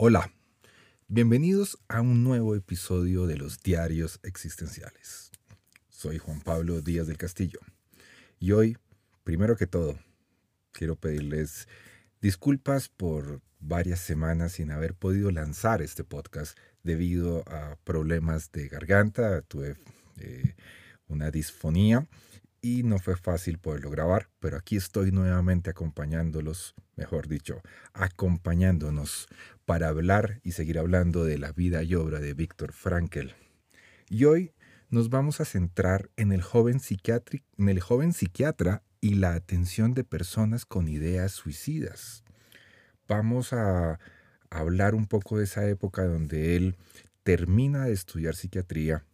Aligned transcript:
Hola, 0.00 0.30
bienvenidos 1.08 1.76
a 1.88 2.02
un 2.02 2.22
nuevo 2.22 2.54
episodio 2.54 3.26
de 3.26 3.36
los 3.36 3.58
Diarios 3.64 4.20
Existenciales. 4.22 5.32
Soy 5.88 6.18
Juan 6.18 6.40
Pablo 6.40 6.80
Díaz 6.82 7.08
del 7.08 7.16
Castillo 7.16 7.58
y 8.38 8.52
hoy, 8.52 8.78
primero 9.24 9.56
que 9.56 9.66
todo, 9.66 9.98
quiero 10.70 10.94
pedirles 10.94 11.66
disculpas 12.20 12.88
por 12.88 13.40
varias 13.58 13.98
semanas 13.98 14.52
sin 14.52 14.70
haber 14.70 14.94
podido 14.94 15.32
lanzar 15.32 15.82
este 15.82 16.04
podcast 16.04 16.56
debido 16.84 17.42
a 17.48 17.76
problemas 17.82 18.52
de 18.52 18.68
garganta. 18.68 19.42
Tuve 19.42 19.74
eh, 20.20 20.54
una 21.08 21.32
disfonía 21.32 22.06
y 22.60 22.82
no 22.82 22.98
fue 22.98 23.16
fácil 23.16 23.58
poderlo 23.58 23.90
grabar, 23.90 24.28
pero 24.40 24.56
aquí 24.56 24.76
estoy 24.76 25.12
nuevamente 25.12 25.70
acompañándolos, 25.70 26.74
mejor 26.96 27.28
dicho, 27.28 27.62
acompañándonos 27.92 29.28
para 29.64 29.88
hablar 29.88 30.40
y 30.42 30.52
seguir 30.52 30.78
hablando 30.78 31.24
de 31.24 31.38
la 31.38 31.52
vida 31.52 31.82
y 31.82 31.94
obra 31.94 32.20
de 32.20 32.34
Víctor 32.34 32.72
Frankl. 32.72 33.28
Y 34.08 34.24
hoy 34.24 34.52
nos 34.90 35.10
vamos 35.10 35.40
a 35.40 35.44
centrar 35.44 36.10
en 36.16 36.32
el 36.32 36.42
joven, 36.42 36.80
en 37.58 37.68
el 37.68 37.80
joven 37.80 38.12
psiquiatra 38.12 38.82
y 39.00 39.14
la 39.14 39.34
atención 39.34 39.94
de 39.94 40.04
personas 40.04 40.64
con 40.64 40.88
ideas 40.88 41.32
suicidas. 41.32 42.24
Vamos 43.06 43.52
a 43.52 43.98
hablar 44.50 44.94
un 44.94 45.06
poco 45.06 45.38
de 45.38 45.44
esa 45.44 45.68
época 45.68 46.04
donde 46.04 46.56
él 46.56 46.76
termina 47.22 47.84
de 47.84 47.92
estudiar 47.92 48.34
psiquiatría, 48.34 49.04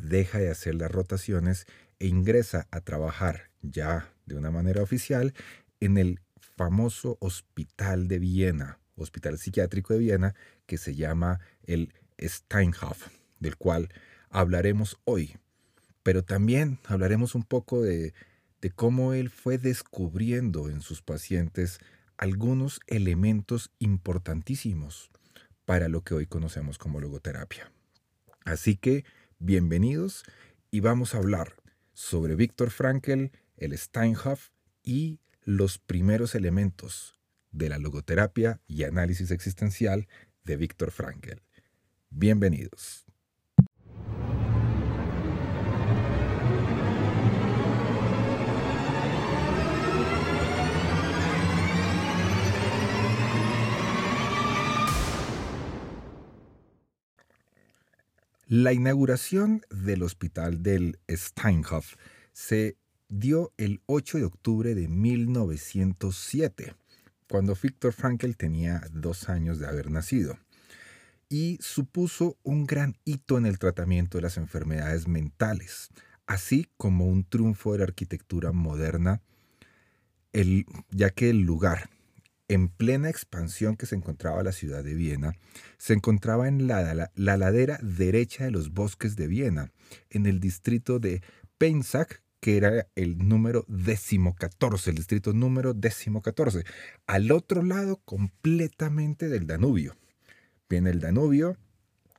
deja 0.00 0.38
de 0.38 0.50
hacer 0.50 0.76
las 0.76 0.90
rotaciones 0.90 1.66
e 2.00 2.08
ingresa 2.08 2.66
a 2.72 2.80
trabajar 2.80 3.50
ya 3.62 4.12
de 4.26 4.34
una 4.34 4.50
manera 4.50 4.82
oficial 4.82 5.34
en 5.78 5.98
el 5.98 6.20
famoso 6.40 7.16
Hospital 7.20 8.08
de 8.08 8.18
Viena, 8.18 8.80
Hospital 8.96 9.38
Psiquiátrico 9.38 9.92
de 9.92 10.00
Viena, 10.00 10.34
que 10.66 10.78
se 10.78 10.94
llama 10.94 11.40
el 11.62 11.94
Steinhoff, 12.20 13.08
del 13.38 13.56
cual 13.56 13.90
hablaremos 14.30 14.98
hoy. 15.04 15.36
Pero 16.02 16.24
también 16.24 16.78
hablaremos 16.86 17.34
un 17.34 17.44
poco 17.44 17.82
de, 17.82 18.14
de 18.60 18.70
cómo 18.70 19.12
él 19.12 19.30
fue 19.30 19.58
descubriendo 19.58 20.68
en 20.68 20.80
sus 20.80 21.02
pacientes 21.02 21.78
algunos 22.16 22.80
elementos 22.86 23.70
importantísimos 23.78 25.10
para 25.64 25.88
lo 25.88 26.02
que 26.02 26.14
hoy 26.14 26.26
conocemos 26.26 26.78
como 26.78 27.00
logoterapia. 27.00 27.70
Así 28.44 28.76
que, 28.76 29.04
bienvenidos 29.38 30.24
y 30.70 30.80
vamos 30.80 31.14
a 31.14 31.18
hablar 31.18 31.59
sobre 32.00 32.34
Víctor 32.34 32.70
Frankl, 32.70 33.26
el 33.58 33.76
Steinhoff 33.76 34.48
y 34.82 35.20
los 35.44 35.78
primeros 35.78 36.34
elementos 36.34 37.20
de 37.50 37.68
la 37.68 37.78
logoterapia 37.78 38.58
y 38.66 38.84
análisis 38.84 39.30
existencial 39.30 40.08
de 40.44 40.56
Víctor 40.56 40.92
Frankl. 40.92 41.42
Bienvenidos. 42.08 43.09
La 58.52 58.72
inauguración 58.72 59.62
del 59.70 60.02
hospital 60.02 60.60
del 60.60 60.98
Steinhoff 61.08 61.94
se 62.32 62.76
dio 63.08 63.52
el 63.58 63.80
8 63.86 64.18
de 64.18 64.24
octubre 64.24 64.74
de 64.74 64.88
1907, 64.88 66.74
cuando 67.28 67.54
Viktor 67.54 67.92
Frankl 67.92 68.32
tenía 68.32 68.82
dos 68.90 69.28
años 69.28 69.60
de 69.60 69.68
haber 69.68 69.92
nacido, 69.92 70.36
y 71.28 71.58
supuso 71.60 72.38
un 72.42 72.66
gran 72.66 72.96
hito 73.04 73.38
en 73.38 73.46
el 73.46 73.60
tratamiento 73.60 74.18
de 74.18 74.22
las 74.22 74.36
enfermedades 74.36 75.06
mentales, 75.06 75.90
así 76.26 76.66
como 76.76 77.06
un 77.06 77.22
triunfo 77.22 77.70
de 77.70 77.78
la 77.78 77.84
arquitectura 77.84 78.50
moderna, 78.50 79.22
ya 80.90 81.10
que 81.10 81.30
el 81.30 81.42
lugar 81.42 81.88
en 82.50 82.68
plena 82.68 83.08
expansión 83.08 83.76
que 83.76 83.86
se 83.86 83.94
encontraba 83.94 84.42
la 84.42 84.50
ciudad 84.50 84.82
de 84.82 84.94
Viena, 84.94 85.36
se 85.78 85.92
encontraba 85.92 86.48
en 86.48 86.66
la, 86.66 87.12
ladera 87.14 87.78
derecha 87.80 88.42
de 88.44 88.50
los 88.50 88.72
bosques 88.72 89.14
de 89.14 89.28
Viena, 89.28 89.70
en 90.10 90.26
el 90.26 90.40
distrito 90.40 90.98
de 90.98 91.22
Pensac, 91.58 92.24
que 92.40 92.56
era 92.56 92.88
el 92.96 93.18
número 93.18 93.64
décimo 93.68 94.34
catorce, 94.34 94.90
el 94.90 94.96
distrito 94.96 95.32
número 95.32 95.74
décimo 95.74 96.22
catorce, 96.22 96.64
al 97.06 97.30
otro 97.30 97.62
lado 97.62 98.00
completamente 98.04 99.28
del 99.28 99.46
Danubio. 99.46 99.94
Viene 100.68 100.90
el 100.90 100.98
Danubio, 100.98 101.56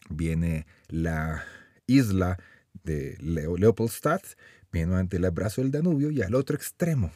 viene 0.09 0.66
la 0.88 1.44
isla 1.88 2.38
de 2.86 3.18
Leopoldstadt, 3.20 4.24
viene 4.72 4.96
ante 4.96 5.18
el 5.18 5.25
abrazo 5.25 5.59
del 5.59 5.72
Danubio 5.72 6.09
y 6.09 6.22
al 6.22 6.36
otro 6.36 6.56
extremo 6.56 7.12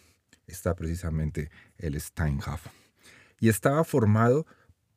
está 0.47 0.75
precisamente 0.75 1.49
el 1.77 1.99
Steinhof 1.99 2.67
y 3.40 3.50
estaba 3.50 3.84
formado 3.84 4.46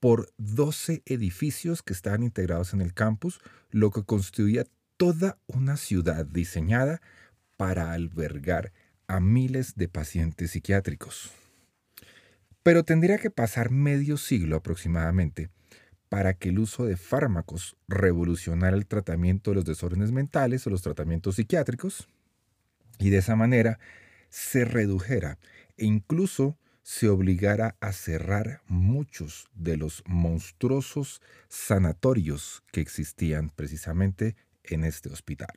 por 0.00 0.32
12 0.38 1.02
edificios 1.06 1.82
que 1.82 1.92
estaban 1.92 2.22
integrados 2.22 2.72
en 2.72 2.80
el 2.80 2.94
campus, 2.94 3.40
lo 3.70 3.90
que 3.90 4.04
constituía 4.04 4.64
toda 4.96 5.38
una 5.46 5.76
ciudad 5.76 6.26
diseñada 6.26 7.00
para 7.56 7.92
albergar 7.92 8.72
a 9.06 9.20
miles 9.20 9.74
de 9.74 9.88
pacientes 9.88 10.52
psiquiátricos. 10.52 11.32
Pero 12.62 12.84
tendría 12.84 13.18
que 13.18 13.30
pasar 13.30 13.70
medio 13.70 14.16
siglo 14.16 14.56
aproximadamente 14.56 15.50
para 16.08 16.34
que 16.34 16.50
el 16.50 16.58
uso 16.58 16.84
de 16.86 16.96
fármacos 16.96 17.76
revolucionara 17.86 18.76
el 18.76 18.86
tratamiento 18.86 19.50
de 19.50 19.56
los 19.56 19.64
desórdenes 19.64 20.12
mentales 20.12 20.66
o 20.66 20.70
los 20.70 20.82
tratamientos 20.82 21.36
psiquiátricos, 21.36 22.08
y 22.98 23.10
de 23.10 23.18
esa 23.18 23.36
manera 23.36 23.78
se 24.28 24.64
redujera 24.64 25.38
e 25.76 25.86
incluso 25.86 26.58
se 26.88 27.10
obligara 27.10 27.76
a 27.80 27.92
cerrar 27.92 28.62
muchos 28.66 29.46
de 29.54 29.76
los 29.76 30.02
monstruosos 30.06 31.20
sanatorios 31.46 32.62
que 32.72 32.80
existían 32.80 33.50
precisamente 33.50 34.36
en 34.64 34.84
este 34.84 35.10
hospital. 35.10 35.54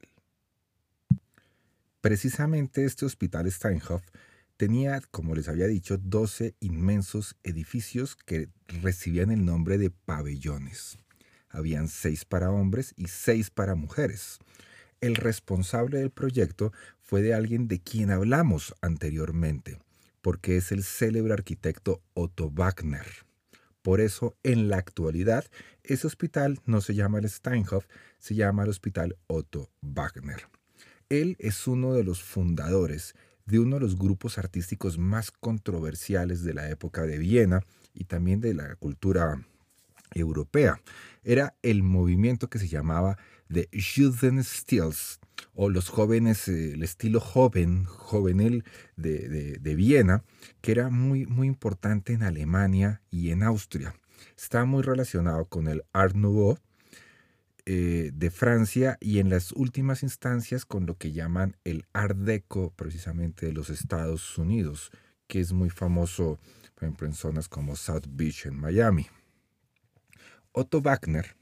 Precisamente 2.02 2.84
este 2.84 3.06
hospital 3.06 3.50
Steinhoff 3.50 4.04
tenía, 4.58 5.00
como 5.10 5.34
les 5.34 5.48
había 5.48 5.68
dicho, 5.68 5.98
12 5.98 6.54
inmensos 6.60 7.38
edificios 7.44 8.18
que 8.18 8.50
recibían 8.68 9.32
el 9.32 9.46
nombre 9.46 9.78
de 9.78 9.90
pabellones. 9.90 10.98
Habían 11.48 11.88
seis 11.88 12.26
para 12.26 12.52
hombres 12.52 12.94
y 12.98 13.08
seis 13.08 13.50
para 13.50 13.76
mujeres. 13.76 14.40
El 15.00 15.16
responsable 15.16 16.00
del 16.00 16.12
proyecto 16.12 16.74
fue 17.00 17.22
de 17.22 17.34
alguien 17.34 17.70
de 17.70 17.80
quien 17.80 18.12
hablamos 18.12 18.76
anteriormente, 18.82 19.80
porque 20.22 20.58
es 20.58 20.72
el 20.72 20.84
célebre 20.84 21.34
arquitecto 21.34 22.02
Otto 22.14 22.50
Wagner. 22.50 23.06
Por 23.82 24.00
eso, 24.00 24.36
en 24.44 24.70
la 24.70 24.78
actualidad, 24.78 25.46
ese 25.84 26.06
hospital 26.06 26.60
no 26.66 26.82
se 26.82 26.94
llama 26.94 27.20
el 27.20 27.30
Steinhoff, 27.30 27.86
se 28.20 28.36
llama 28.36 28.64
el 28.64 28.70
Hospital 28.70 29.18
Otto 29.28 29.72
Wagner. 29.82 30.48
Él 31.10 31.36
es 31.40 31.68
uno 31.68 31.94
de 31.94 32.04
los 32.04 32.22
fundadores 32.22 33.16
de 33.46 33.60
uno 33.60 33.76
de 33.76 33.82
los 33.82 33.98
grupos 33.98 34.38
artísticos 34.38 34.98
más 34.98 35.32
controversiales 35.32 36.44
de 36.44 36.54
la 36.54 36.70
época 36.70 37.02
de 37.04 37.18
Viena 37.18 37.62
y 37.94 38.06
también 38.06 38.40
de 38.40 38.54
la 38.54 38.76
cultura 38.76 39.44
europea. 40.14 40.80
Era 41.24 41.56
el 41.62 41.84
movimiento 41.84 42.50
que 42.50 42.60
se 42.60 42.68
llamaba 42.68 43.18
The 43.52 43.70
Judenstils, 43.74 45.20
o 45.54 45.70
los 45.70 45.90
jóvenes, 45.90 46.48
eh, 46.48 46.74
el 46.74 46.84
estilo 46.84 47.20
joven, 47.20 47.86
juvenil 47.86 48.64
de, 48.96 49.58
de, 49.60 49.76
Viena, 49.76 50.24
que 50.62 50.72
era 50.72 50.90
muy, 50.90 51.26
muy 51.26 51.48
importante 51.48 52.14
en 52.14 52.24
Alemania 52.24 53.02
y 53.10 53.32
en 53.32 53.44
Austria. 53.44 53.96
Está 54.38 54.66
muy 54.66 54.84
relacionado 54.84 55.46
con 55.46 55.68
el 55.68 55.84
Art 55.94 56.16
Nouveau 56.16 56.58
eh, 57.66 58.12
de 58.14 58.32
Francia 58.32 58.98
y 59.00 59.20
en 59.20 59.30
las 59.30 59.52
últimas 59.52 60.04
instancias 60.04 60.66
con 60.66 60.86
lo 60.86 60.98
que 60.98 61.12
llaman 61.12 61.58
el 61.64 61.86
Art 61.94 62.18
Deco 62.18 62.74
precisamente 62.76 63.48
de 63.48 63.54
los 63.54 63.70
Estados 63.70 64.38
Unidos, 64.38 64.92
que 65.28 65.40
es 65.40 65.54
muy 65.54 65.70
famoso, 65.70 66.40
por 66.76 66.86
ejemplo, 66.86 67.08
en 67.08 67.14
zonas 67.14 67.50
como 67.50 67.76
South 67.76 68.08
Beach 68.10 68.46
en 68.46 68.56
Miami. 68.56 69.08
Otto 70.54 70.82
Wagner 70.82 71.41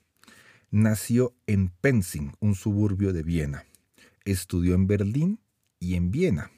nació 0.72 1.36
en 1.48 1.70
Penzing, 1.70 2.34
un 2.40 2.56
suburbio 2.56 3.14
de 3.14 3.24
Viena. 3.24 3.66
Estudió 4.26 4.76
en 4.76 4.88
Berlín 4.88 5.40
y 5.80 5.96
en 5.96 6.12
Viena. 6.12 6.52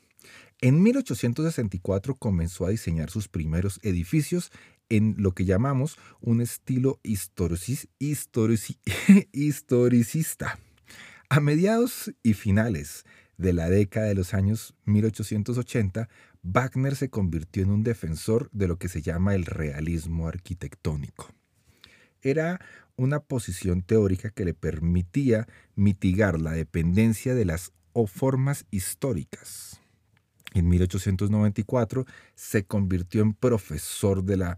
En 0.59 0.83
1864 0.83 2.15
comenzó 2.15 2.65
a 2.65 2.69
diseñar 2.69 3.09
sus 3.09 3.27
primeros 3.27 3.79
edificios 3.83 4.51
en 4.89 5.15
lo 5.17 5.31
que 5.31 5.45
llamamos 5.45 5.97
un 6.19 6.41
estilo 6.41 6.99
historicista. 9.31 10.59
A 11.29 11.39
mediados 11.39 12.13
y 12.23 12.33
finales 12.33 13.05
de 13.37 13.53
la 13.53 13.69
década 13.69 14.07
de 14.07 14.15
los 14.15 14.33
años 14.33 14.75
1880, 14.85 16.09
Wagner 16.43 16.95
se 16.95 17.09
convirtió 17.09 17.63
en 17.63 17.71
un 17.71 17.83
defensor 17.83 18.49
de 18.51 18.67
lo 18.67 18.77
que 18.77 18.89
se 18.89 19.01
llama 19.01 19.33
el 19.33 19.45
realismo 19.45 20.27
arquitectónico. 20.27 21.29
Era 22.21 22.59
una 22.95 23.19
posición 23.19 23.81
teórica 23.81 24.29
que 24.29 24.45
le 24.45 24.53
permitía 24.53 25.47
mitigar 25.75 26.39
la 26.39 26.51
dependencia 26.51 27.33
de 27.33 27.45
las 27.45 27.73
formas 28.07 28.65
históricas. 28.71 29.81
En 30.53 30.67
1894 30.67 32.05
se 32.35 32.65
convirtió 32.65 33.21
en 33.21 33.33
profesor 33.33 34.23
de, 34.23 34.57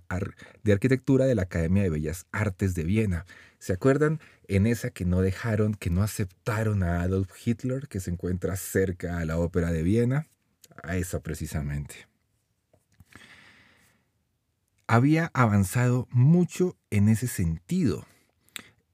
arquitectura 0.72 1.26
de 1.26 1.36
la 1.36 1.44
Academia 1.44 1.84
de 1.84 1.92
Bellas 1.92 2.26
Artes 2.32 2.74
de 2.74 2.84
Viena. 2.84 3.26
¿Se 3.60 3.74
acuerdan 3.74 4.20
en 4.48 4.66
esa 4.66 4.90
que 4.90 5.06
no 5.06 5.22
dejaron, 5.22 5.76
que 5.76 5.92
no 5.92 6.02
aceptaron 6.02 6.82
a 6.82 7.02
Adolf 7.02 7.32
Hitler, 7.46 7.88
que 7.88 8.00
se 8.00 8.10
encuentra 8.10 8.56
cerca 8.56 9.20
a 9.20 9.26
la 9.26 9.38
Ópera 9.38 9.72
de 9.72 9.84
Viena? 9.84 10.26
A 10.82 10.98
esa 10.98 11.22
precisamente. 11.22 12.08
Había 14.88 15.30
avanzado 15.34 16.08
mucho 16.10 16.76
en 16.94 17.10
ese 17.10 17.28
sentido 17.28 18.06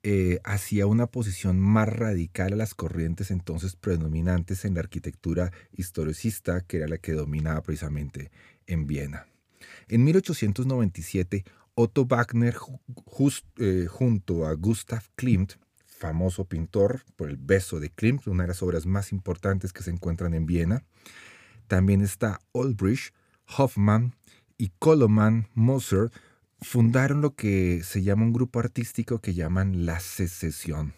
eh, 0.04 0.40
hacia 0.46 0.88
una 0.88 1.08
posición 1.08 1.60
más 1.60 1.90
radical 1.90 2.54
a 2.54 2.56
las 2.56 2.74
corrientes 2.74 3.30
entonces 3.30 3.76
predominantes 3.76 4.64
en 4.64 4.76
la 4.76 4.80
arquitectura 4.80 5.52
historicista, 5.74 6.62
que 6.62 6.78
era 6.78 6.88
la 6.88 6.98
que 6.98 7.12
dominaba 7.12 7.62
precisamente 7.62 8.32
en 8.68 8.88
Viena. 8.88 9.28
En 9.90 10.06
1897, 10.06 11.44
Otto 11.76 12.06
Wagner, 12.06 12.56
eh, 13.58 13.88
junto 13.90 14.48
a 14.48 14.54
Gustav 14.54 15.04
Klimt, 15.16 15.56
famoso 15.86 16.46
pintor 16.46 17.04
por 17.18 17.30
el 17.30 17.36
beso 17.36 17.82
de 17.82 17.90
Klimt, 17.90 18.28
una 18.28 18.44
de 18.44 18.48
las 18.48 18.64
obras 18.64 18.86
más 18.86 19.12
importantes 19.12 19.74
que 19.74 19.84
se 19.84 19.92
encuentran 19.92 20.34
en 20.34 20.46
Viena, 20.46 20.86
también 21.68 22.00
está 22.00 22.40
Olbrich, 22.54 23.14
Hoffmann 23.58 24.16
y 24.58 24.72
Koloman 24.80 25.50
Moser, 25.54 26.12
fundaron 26.62 27.22
lo 27.22 27.36
que 27.36 27.82
se 27.84 28.04
llama 28.04 28.24
un 28.24 28.34
grupo 28.34 28.60
artístico 28.60 29.20
que 29.20 29.34
llaman 29.34 29.86
La 29.86 30.00
Secesión. 30.00 30.94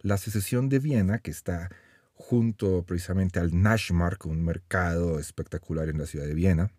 La 0.00 0.18
Secesión 0.18 0.68
de 0.68 0.78
Viena, 0.78 1.18
que 1.18 1.30
está 1.30 1.70
junto 2.14 2.84
precisamente 2.84 3.40
al 3.40 3.60
Naschmark, 3.60 4.26
un 4.26 4.44
mercado 4.44 5.18
espectacular 5.18 5.88
en 5.88 5.98
la 5.98 6.06
ciudad 6.06 6.26
de 6.26 6.34
Viena, 6.34 6.70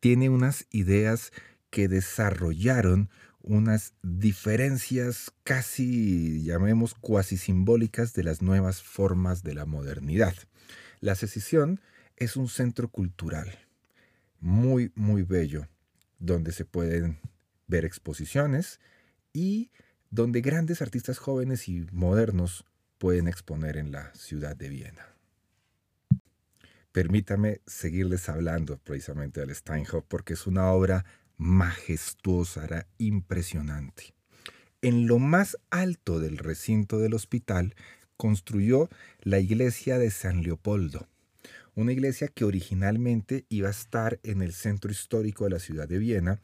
tiene 0.00 0.28
unas 0.28 0.66
ideas 0.70 1.32
que 1.70 1.88
desarrollaron 1.88 3.10
unas 3.40 3.94
diferencias 4.02 5.32
casi, 5.42 6.42
llamemos, 6.44 6.94
cuasi 6.94 7.36
simbólicas 7.36 8.12
de 8.14 8.24
las 8.24 8.42
nuevas 8.42 8.82
formas 8.82 9.42
de 9.42 9.54
la 9.54 9.64
modernidad. 9.64 10.34
La 11.00 11.14
Secesión 11.14 11.80
es 12.16 12.36
un 12.36 12.48
centro 12.48 12.88
cultural 12.88 13.58
muy, 14.38 14.92
muy 14.94 15.22
bello 15.22 15.66
donde 16.22 16.52
se 16.52 16.64
pueden 16.64 17.18
ver 17.66 17.84
exposiciones 17.84 18.80
y 19.32 19.70
donde 20.10 20.40
grandes 20.40 20.80
artistas 20.80 21.18
jóvenes 21.18 21.68
y 21.68 21.86
modernos 21.90 22.64
pueden 22.98 23.26
exponer 23.26 23.76
en 23.76 23.90
la 23.90 24.14
ciudad 24.14 24.56
de 24.56 24.68
Viena. 24.68 25.08
Permítame 26.92 27.60
seguirles 27.66 28.28
hablando 28.28 28.78
precisamente 28.78 29.40
del 29.40 29.54
Steinhoff 29.54 30.04
porque 30.06 30.34
es 30.34 30.46
una 30.46 30.70
obra 30.70 31.04
majestuosa, 31.38 32.86
impresionante. 32.98 34.14
En 34.80 35.06
lo 35.06 35.18
más 35.18 35.58
alto 35.70 36.20
del 36.20 36.38
recinto 36.38 36.98
del 36.98 37.14
hospital 37.14 37.74
construyó 38.16 38.88
la 39.22 39.40
iglesia 39.40 39.98
de 39.98 40.10
San 40.10 40.42
Leopoldo, 40.42 41.08
una 41.74 41.92
iglesia 41.92 42.28
que 42.28 42.44
originalmente 42.44 43.46
iba 43.48 43.68
a 43.68 43.72
estar 43.72 44.20
en 44.22 44.42
el 44.42 44.52
centro 44.52 44.90
histórico 44.90 45.44
de 45.44 45.50
la 45.50 45.58
ciudad 45.58 45.88
de 45.88 45.98
Viena, 45.98 46.40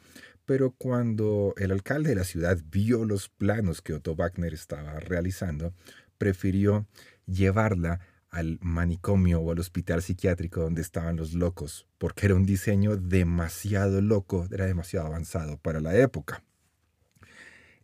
pero 0.47 0.71
cuando 0.71 1.55
el 1.59 1.71
alcalde 1.71 2.11
de 2.11 2.17
la 2.17 2.25
ciudad 2.25 2.59
vio 2.71 3.05
los 3.05 3.29
planos 3.29 3.83
que 3.83 3.93
Otto 3.93 4.15
Wagner 4.15 4.55
estaba 4.55 4.99
realizando, 5.01 5.75
prefirió 6.17 6.87
llevarla 7.27 8.01
al 8.31 8.59
manicomio 8.63 9.41
o 9.41 9.53
al 9.53 9.59
hospital 9.59 10.03
psiquiátrico 10.03 10.61
donde 10.61 10.83
estaban 10.83 11.17
los 11.17 11.35
locos, 11.35 11.87
porque 11.99 12.27
era 12.27 12.35
un 12.35 12.47
diseño 12.47 12.97
demasiado 12.97 14.01
loco, 14.01 14.47
era 14.51 14.67
demasiado 14.67 15.07
avanzado 15.07 15.59
para 15.59 15.81
la 15.81 15.97
época. 15.97 16.43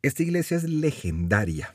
Esta 0.03 0.23
iglesia 0.23 0.57
es 0.57 0.65
legendaria 0.65 1.75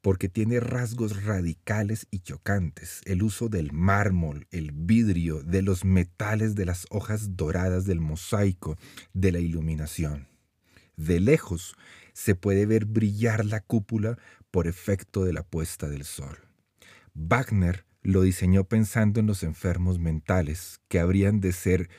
porque 0.00 0.28
tiene 0.28 0.60
rasgos 0.60 1.24
radicales 1.24 2.06
y 2.10 2.20
chocantes. 2.20 3.00
El 3.04 3.22
uso 3.22 3.48
del 3.48 3.72
mármol, 3.72 4.46
el 4.50 4.72
vidrio, 4.72 5.42
de 5.42 5.62
los 5.62 5.84
metales 5.84 6.54
de 6.54 6.66
las 6.66 6.86
hojas 6.90 7.36
doradas 7.36 7.84
del 7.84 8.00
mosaico, 8.00 8.76
de 9.12 9.32
la 9.32 9.40
iluminación. 9.40 10.28
De 10.96 11.20
lejos 11.20 11.76
se 12.12 12.34
puede 12.34 12.66
ver 12.66 12.84
brillar 12.84 13.44
la 13.44 13.60
cúpula 13.60 14.18
por 14.50 14.66
efecto 14.66 15.24
de 15.24 15.32
la 15.32 15.42
puesta 15.42 15.88
del 15.88 16.04
sol. 16.04 16.38
Wagner 17.14 17.84
lo 18.02 18.22
diseñó 18.22 18.64
pensando 18.64 19.20
en 19.20 19.26
los 19.26 19.42
enfermos 19.42 19.98
mentales, 19.98 20.80
que 20.88 21.00
habrían 21.00 21.40
de 21.40 21.52
ser 21.52 21.90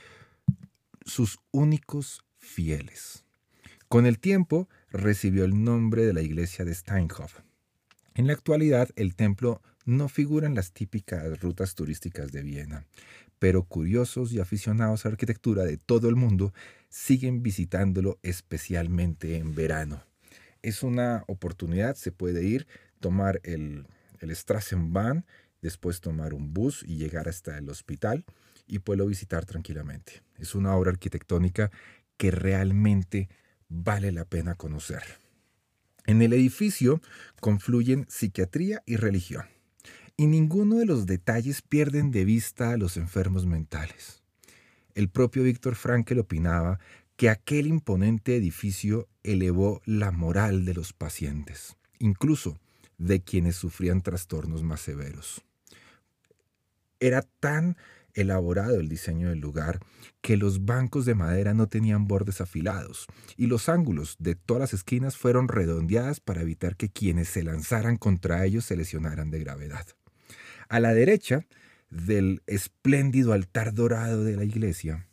sus 1.05 1.39
únicos 1.51 2.23
fieles. 2.37 3.25
Con 3.87 4.05
el 4.05 4.19
tiempo 4.19 4.69
recibió 4.91 5.45
el 5.45 5.63
nombre 5.63 6.05
de 6.05 6.13
la 6.13 6.21
iglesia 6.21 6.65
de 6.65 6.73
Steinhoff, 6.73 7.39
en 8.19 8.27
la 8.27 8.33
actualidad, 8.33 8.89
el 8.97 9.15
templo 9.15 9.61
no 9.85 10.09
figura 10.09 10.45
en 10.45 10.53
las 10.53 10.73
típicas 10.73 11.39
rutas 11.39 11.73
turísticas 11.73 12.33
de 12.33 12.43
Viena, 12.43 12.85
pero 13.39 13.63
curiosos 13.63 14.33
y 14.33 14.41
aficionados 14.41 15.05
a 15.05 15.07
la 15.07 15.13
arquitectura 15.13 15.63
de 15.63 15.77
todo 15.77 16.09
el 16.09 16.17
mundo 16.17 16.53
siguen 16.89 17.43
visitándolo 17.43 18.19
especialmente 18.21 19.37
en 19.37 19.55
verano. 19.55 20.03
Es 20.61 20.83
una 20.83 21.23
oportunidad, 21.27 21.95
se 21.95 22.11
puede 22.11 22.43
ir, 22.43 22.67
tomar 22.99 23.39
el, 23.45 23.87
el 24.19 24.35
Strassenbahn, 24.35 25.25
después 25.61 26.01
tomar 26.01 26.33
un 26.33 26.53
bus 26.53 26.83
y 26.85 26.97
llegar 26.97 27.29
hasta 27.29 27.57
el 27.57 27.69
hospital 27.69 28.25
y 28.67 28.79
puedo 28.79 29.05
visitar 29.05 29.45
tranquilamente. 29.45 30.23
Es 30.37 30.55
una 30.55 30.75
obra 30.75 30.91
arquitectónica 30.91 31.71
que 32.17 32.31
realmente 32.31 33.29
vale 33.69 34.11
la 34.11 34.25
pena 34.25 34.55
conocer. 34.55 35.03
En 36.09 36.23
el 36.23 36.33
edificio 36.33 37.03
confluyen 37.39 38.07
psiquiatría 38.09 38.81
y 38.87 38.95
religión, 38.95 39.45
y 40.17 40.25
ninguno 40.25 40.77
de 40.77 40.87
los 40.87 41.05
detalles 41.05 41.61
pierden 41.61 42.09
de 42.09 42.25
vista 42.25 42.71
a 42.71 42.77
los 42.77 42.97
enfermos 42.97 43.45
mentales. 43.45 44.23
El 44.95 45.09
propio 45.09 45.43
Víctor 45.43 45.75
Frankel 45.75 46.17
opinaba 46.17 46.79
que 47.15 47.29
aquel 47.29 47.67
imponente 47.67 48.35
edificio 48.35 49.07
elevó 49.21 49.83
la 49.85 50.09
moral 50.09 50.65
de 50.65 50.73
los 50.73 50.93
pacientes, 50.93 51.77
incluso 51.99 52.59
de 52.97 53.21
quienes 53.21 53.55
sufrían 53.55 54.01
trastornos 54.01 54.63
más 54.63 54.81
severos. 54.81 55.43
Era 56.99 57.21
tan 57.39 57.77
elaborado 58.13 58.79
el 58.79 58.89
diseño 58.89 59.29
del 59.29 59.39
lugar 59.39 59.79
que 60.21 60.37
los 60.37 60.65
bancos 60.65 61.05
de 61.05 61.15
madera 61.15 61.53
no 61.53 61.67
tenían 61.67 62.07
bordes 62.07 62.41
afilados 62.41 63.07
y 63.37 63.47
los 63.47 63.69
ángulos 63.69 64.15
de 64.19 64.35
todas 64.35 64.61
las 64.61 64.73
esquinas 64.73 65.17
fueron 65.17 65.47
redondeadas 65.47 66.19
para 66.19 66.41
evitar 66.41 66.75
que 66.75 66.89
quienes 66.89 67.29
se 67.29 67.43
lanzaran 67.43 67.97
contra 67.97 68.45
ellos 68.45 68.65
se 68.65 68.75
lesionaran 68.75 69.31
de 69.31 69.39
gravedad. 69.39 69.85
A 70.67 70.79
la 70.79 70.93
derecha 70.93 71.45
del 71.89 72.43
espléndido 72.45 73.33
altar 73.33 73.73
dorado 73.73 74.23
de 74.23 74.35
la 74.35 74.43
iglesia 74.43 75.07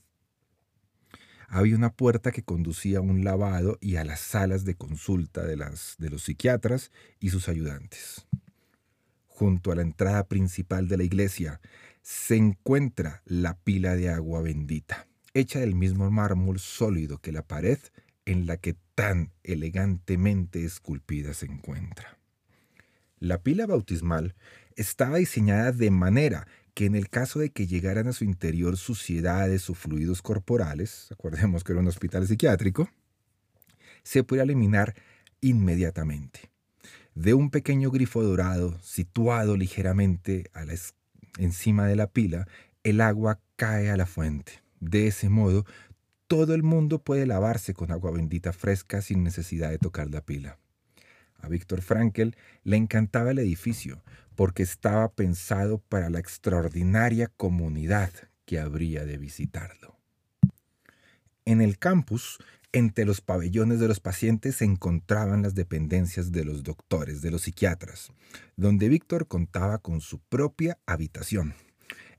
había 1.48 1.76
una 1.76 1.92
puerta 1.92 2.32
que 2.32 2.42
conducía 2.42 2.98
a 2.98 3.02
un 3.02 3.24
lavado 3.24 3.78
y 3.80 3.96
a 3.96 4.04
las 4.04 4.20
salas 4.20 4.64
de 4.64 4.74
consulta 4.74 5.44
de, 5.44 5.56
las, 5.56 5.94
de 5.98 6.10
los 6.10 6.24
psiquiatras 6.24 6.90
y 7.20 7.30
sus 7.30 7.48
ayudantes. 7.48 8.26
Junto 9.28 9.70
a 9.70 9.76
la 9.76 9.82
entrada 9.82 10.26
principal 10.26 10.88
de 10.88 10.96
la 10.96 11.04
iglesia 11.04 11.60
se 12.06 12.36
encuentra 12.36 13.20
la 13.25 13.58
pila 13.58 13.96
de 13.96 14.10
agua 14.10 14.40
bendita, 14.40 15.08
hecha 15.34 15.58
del 15.58 15.75
mismo 15.75 16.08
mármol 16.08 16.60
sólido 16.60 17.18
que 17.18 17.32
la 17.32 17.42
pared 17.42 17.80
en 18.26 18.46
la 18.46 18.58
que 18.58 18.76
tan 18.94 19.32
elegantemente 19.42 20.64
esculpida 20.64 21.34
se 21.34 21.46
encuentra. 21.46 22.16
La 23.18 23.42
pila 23.42 23.66
bautismal 23.66 24.36
estaba 24.76 25.16
diseñada 25.16 25.72
de 25.72 25.90
manera 25.90 26.46
que 26.75 26.84
en 26.84 26.94
el 26.94 27.10
caso 27.10 27.40
de 27.40 27.50
que 27.50 27.66
llegaran 27.66 28.06
a 28.06 28.12
su 28.12 28.22
interior 28.22 28.76
suciedades 28.76 29.68
o 29.68 29.75
fluidos 29.75 30.22
corporales, 30.22 31.08
acordemos 31.10 31.64
que 31.64 31.72
era 31.72 31.80
un 31.80 31.88
hospital 31.88 32.28
psiquiátrico, 32.28 32.88
se 34.04 34.22
puede 34.22 34.44
eliminar 34.44 34.94
inmediatamente. 35.40 36.52
De 37.16 37.34
un 37.34 37.50
pequeño 37.50 37.90
grifo 37.90 38.22
dorado 38.22 38.78
situado 38.80 39.56
ligeramente 39.56 40.48
a 40.52 40.64
la 40.64 40.75
encima 41.38 41.87
de 41.87 41.97
la 41.97 42.07
pila, 42.09 42.47
el 42.83 43.00
agua 43.00 43.40
cae 43.57 43.90
a 43.90 43.97
la 43.97 44.07
fuente. 44.07 44.62
De 44.81 45.07
ese 45.07 45.28
modo, 45.28 45.64
todo 46.26 46.55
el 46.55 46.62
mundo 46.62 47.02
puede 47.02 47.26
lavarse 47.26 47.75
con 47.75 47.90
agua 47.90 48.11
bendita 48.11 48.52
fresca 48.52 49.00
sin 49.00 49.23
necesidad 49.23 49.71
de 49.71 49.78
tocar 49.78 50.11
la 50.11 50.21
pila. 50.21 50.59
A 51.38 51.49
Víctor 51.49 51.83
Frankel 51.83 52.37
le 52.64 52.76
encantaba 52.76 53.31
el 53.31 53.38
edificio 53.38 54.02
porque 54.35 54.62
estaba 54.62 55.12
pensado 55.12 55.78
para 55.78 56.11
la 56.11 56.19
extraordinaria 56.19 57.28
comunidad 57.37 58.11
que 58.45 58.59
habría 58.59 59.05
de 59.05 59.19
visitarlo. 59.19 59.97
En 61.45 61.61
el 61.61 61.78
campus, 61.78 62.38
entre 62.73 63.04
los 63.04 63.20
pabellones 63.20 63.80
de 63.80 63.88
los 63.88 64.00
pacientes 64.00 64.56
se 64.56 64.64
encontraban 64.64 65.42
las 65.42 65.54
dependencias 65.54 66.32
de 66.32 66.44
los 66.44 66.62
doctores, 66.62 67.23
de 67.23 67.30
los 67.30 67.42
psiquiatras, 67.42 68.12
donde 68.56 68.88
Víctor 68.88 69.26
contaba 69.28 69.78
con 69.78 70.00
su 70.00 70.18
propia 70.18 70.78
habitación. 70.87 71.54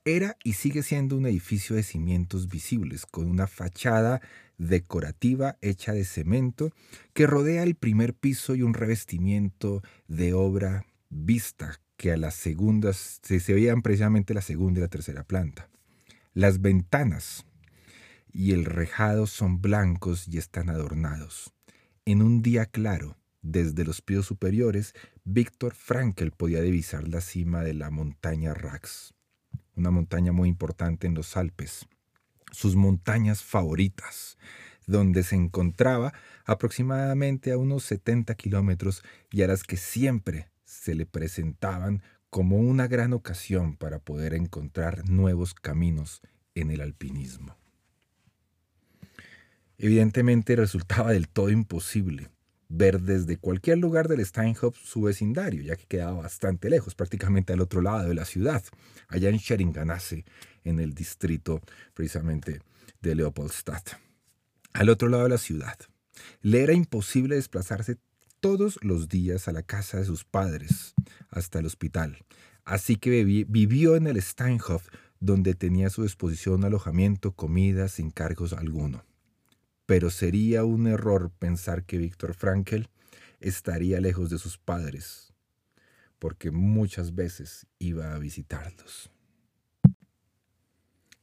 Era 0.05 0.37
y 0.43 0.53
sigue 0.53 0.83
siendo 0.83 1.17
un 1.17 1.25
edificio 1.25 1.75
de 1.75 1.83
cimientos 1.83 2.47
visibles, 2.47 3.05
con 3.05 3.27
una 3.29 3.45
fachada 3.45 4.21
decorativa 4.57 5.57
hecha 5.61 5.91
de 5.91 6.05
cemento 6.05 6.71
que 7.13 7.27
rodea 7.27 7.63
el 7.63 7.75
primer 7.75 8.13
piso 8.13 8.55
y 8.55 8.61
un 8.61 8.73
revestimiento 8.73 9.83
de 10.07 10.33
obra 10.33 10.85
vista 11.09 11.79
que 11.97 12.11
a 12.11 12.17
las 12.17 12.35
segundas 12.35 13.19
se, 13.21 13.53
veían 13.53 13.81
precisamente 13.81 14.33
la 14.33 14.41
segunda 14.41 14.79
y 14.79 14.83
la 14.83 14.87
tercera 14.87 15.23
planta. 15.23 15.69
Las 16.33 16.61
ventanas 16.61 17.45
y 18.37 18.51
el 18.51 18.65
rejado 18.65 19.25
son 19.25 19.63
blancos 19.63 20.27
y 20.27 20.37
están 20.37 20.69
adornados. 20.69 21.55
En 22.05 22.21
un 22.21 22.43
día 22.43 22.67
claro, 22.67 23.17
desde 23.41 23.83
los 23.83 24.03
pisos 24.03 24.27
superiores, 24.27 24.93
Víctor 25.23 25.73
Frankel 25.73 26.29
podía 26.29 26.61
divisar 26.61 27.07
la 27.07 27.21
cima 27.21 27.63
de 27.63 27.73
la 27.73 27.89
montaña 27.89 28.53
Rax, 28.53 29.15
una 29.75 29.89
montaña 29.89 30.33
muy 30.33 30.49
importante 30.49 31.07
en 31.07 31.15
los 31.15 31.35
Alpes, 31.35 31.87
sus 32.51 32.75
montañas 32.75 33.41
favoritas, 33.41 34.37
donde 34.85 35.23
se 35.23 35.35
encontraba 35.35 36.13
aproximadamente 36.45 37.51
a 37.51 37.57
unos 37.57 37.85
70 37.85 38.35
kilómetros 38.35 39.01
y 39.31 39.41
a 39.41 39.47
las 39.47 39.63
que 39.63 39.77
siempre 39.77 40.51
se 40.63 40.93
le 40.93 41.07
presentaban 41.07 42.03
como 42.29 42.57
una 42.57 42.87
gran 42.87 43.13
ocasión 43.13 43.77
para 43.77 43.97
poder 43.97 44.35
encontrar 44.35 45.09
nuevos 45.09 45.55
caminos 45.55 46.21
en 46.53 46.69
el 46.69 46.81
alpinismo. 46.81 47.57
Evidentemente 49.77 50.55
resultaba 50.55 51.11
del 51.11 51.29
todo 51.29 51.49
imposible 51.49 52.29
ver 52.69 53.01
desde 53.01 53.37
cualquier 53.37 53.77
lugar 53.77 54.07
del 54.07 54.25
Steinhoff 54.25 54.77
su 54.77 55.01
vecindario, 55.01 55.61
ya 55.61 55.75
que 55.75 55.85
quedaba 55.85 56.21
bastante 56.21 56.69
lejos, 56.69 56.95
prácticamente 56.95 57.53
al 57.53 57.61
otro 57.61 57.81
lado 57.81 58.07
de 58.09 58.15
la 58.15 58.25
ciudad, 58.25 58.63
allá 59.07 59.29
en 59.29 59.39
Scheringanase, 59.39 60.25
en 60.63 60.79
el 60.79 60.93
distrito 60.93 61.61
precisamente 61.93 62.61
de 63.01 63.15
Leopoldstadt, 63.15 63.91
al 64.73 64.89
otro 64.89 65.07
lado 65.07 65.23
de 65.23 65.29
la 65.29 65.37
ciudad. 65.37 65.77
Le 66.41 66.63
era 66.63 66.73
imposible 66.73 67.35
desplazarse 67.35 67.97
todos 68.39 68.79
los 68.81 69.07
días 69.07 69.47
a 69.47 69.53
la 69.53 69.63
casa 69.63 69.97
de 69.97 70.05
sus 70.05 70.25
padres, 70.25 70.93
hasta 71.29 71.59
el 71.59 71.65
hospital, 71.65 72.17
así 72.65 72.97
que 72.97 73.23
vivió 73.23 73.95
en 73.95 74.07
el 74.07 74.21
Steinhoff, 74.21 74.87
donde 75.19 75.55
tenía 75.55 75.87
a 75.87 75.91
su 75.91 76.03
disposición 76.03 76.63
alojamiento, 76.63 77.31
comida, 77.31 77.87
sin 77.87 78.11
cargos 78.11 78.53
alguno 78.53 79.03
pero 79.87 80.09
sería 80.09 80.65
un 80.65 80.85
error 80.85 81.31
pensar 81.39 81.85
que 81.85 81.97
Víctor 81.97 82.35
Frankel 82.35 82.89
estaría 83.39 84.01
lejos 84.01 84.29
de 84.29 84.37
sus 84.37 84.57
padres, 84.57 85.33
porque 86.19 86.51
muchas 86.51 87.15
veces 87.15 87.65
iba 87.79 88.13
a 88.13 88.19
visitarlos. 88.19 89.09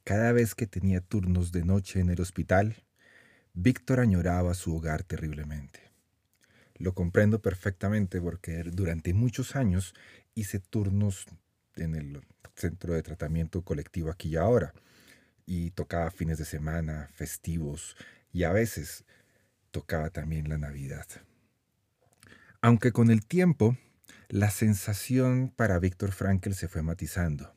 Cada 0.03 0.31
vez 0.31 0.55
que 0.55 0.65
tenía 0.65 0.99
turnos 0.99 1.51
de 1.51 1.63
noche 1.63 1.99
en 1.99 2.09
el 2.09 2.19
hospital, 2.19 2.75
Víctor 3.53 3.99
añoraba 3.99 4.55
su 4.55 4.75
hogar 4.75 5.03
terriblemente. 5.03 5.79
Lo 6.77 6.95
comprendo 6.95 7.41
perfectamente 7.41 8.19
porque 8.19 8.63
durante 8.63 9.13
muchos 9.13 9.55
años 9.55 9.93
hice 10.33 10.59
turnos 10.59 11.27
en 11.75 11.93
el 11.93 12.21
centro 12.55 12.95
de 12.95 13.03
tratamiento 13.03 13.61
colectivo 13.61 14.09
aquí 14.09 14.29
y 14.29 14.35
ahora, 14.37 14.73
y 15.45 15.69
tocaba 15.71 16.09
fines 16.09 16.39
de 16.39 16.45
semana, 16.45 17.09
festivos, 17.13 17.95
y 18.35 18.43
a 18.43 18.51
veces 18.51 19.05
tocaba 19.71 20.09
también 20.09 20.49
la 20.49 20.57
Navidad. 20.57 21.07
Aunque 22.61 22.91
con 22.91 23.09
el 23.09 23.25
tiempo 23.25 23.77
la 24.27 24.49
sensación 24.49 25.53
para 25.55 25.79
Víctor 25.79 26.11
Frankel 26.11 26.53
se 26.53 26.67
fue 26.67 26.81
matizando. 26.81 27.55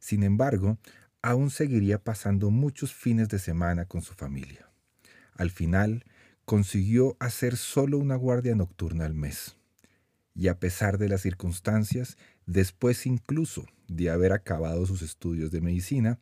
Sin 0.00 0.24
embargo, 0.24 0.76
aún 1.22 1.50
seguiría 1.50 2.02
pasando 2.02 2.50
muchos 2.50 2.92
fines 2.92 3.28
de 3.28 3.38
semana 3.38 3.84
con 3.84 4.02
su 4.02 4.12
familia. 4.14 4.68
Al 5.36 5.52
final, 5.52 6.04
consiguió 6.44 7.16
hacer 7.20 7.56
solo 7.56 7.96
una 7.96 8.16
guardia 8.16 8.56
nocturna 8.56 9.04
al 9.04 9.14
mes. 9.14 9.56
Y 10.34 10.48
a 10.48 10.58
pesar 10.58 10.98
de 10.98 11.08
las 11.08 11.20
circunstancias, 11.20 12.18
después 12.44 13.06
incluso 13.06 13.66
de 13.86 14.10
haber 14.10 14.32
acabado 14.32 14.84
sus 14.84 15.02
estudios 15.02 15.52
de 15.52 15.60
medicina, 15.60 16.18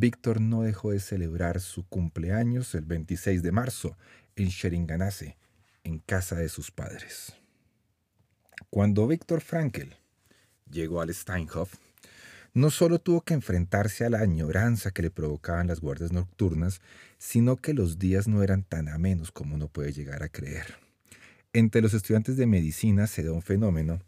Víctor 0.00 0.40
no 0.40 0.62
dejó 0.62 0.92
de 0.92 1.00
celebrar 1.00 1.60
su 1.60 1.84
cumpleaños 1.84 2.72
el 2.76 2.84
26 2.84 3.42
de 3.42 3.50
marzo 3.50 3.96
en 4.36 4.46
Sheringanase, 4.46 5.36
en 5.82 5.98
casa 5.98 6.36
de 6.36 6.48
sus 6.48 6.70
padres. 6.70 7.32
Cuando 8.70 9.08
Víctor 9.08 9.40
Frankel 9.40 9.96
llegó 10.70 11.00
al 11.00 11.12
Steinhof, 11.12 11.74
no 12.54 12.70
solo 12.70 13.00
tuvo 13.00 13.22
que 13.22 13.34
enfrentarse 13.34 14.04
a 14.04 14.10
la 14.10 14.20
añoranza 14.20 14.92
que 14.92 15.02
le 15.02 15.10
provocaban 15.10 15.66
las 15.66 15.80
guardias 15.80 16.12
nocturnas, 16.12 16.80
sino 17.18 17.56
que 17.56 17.74
los 17.74 17.98
días 17.98 18.28
no 18.28 18.44
eran 18.44 18.62
tan 18.62 18.88
amenos 18.88 19.32
como 19.32 19.56
uno 19.56 19.66
puede 19.66 19.92
llegar 19.92 20.22
a 20.22 20.28
creer. 20.28 20.76
Entre 21.52 21.82
los 21.82 21.92
estudiantes 21.92 22.36
de 22.36 22.46
medicina 22.46 23.08
se 23.08 23.24
da 23.24 23.32
un 23.32 23.42
fenómeno 23.42 23.98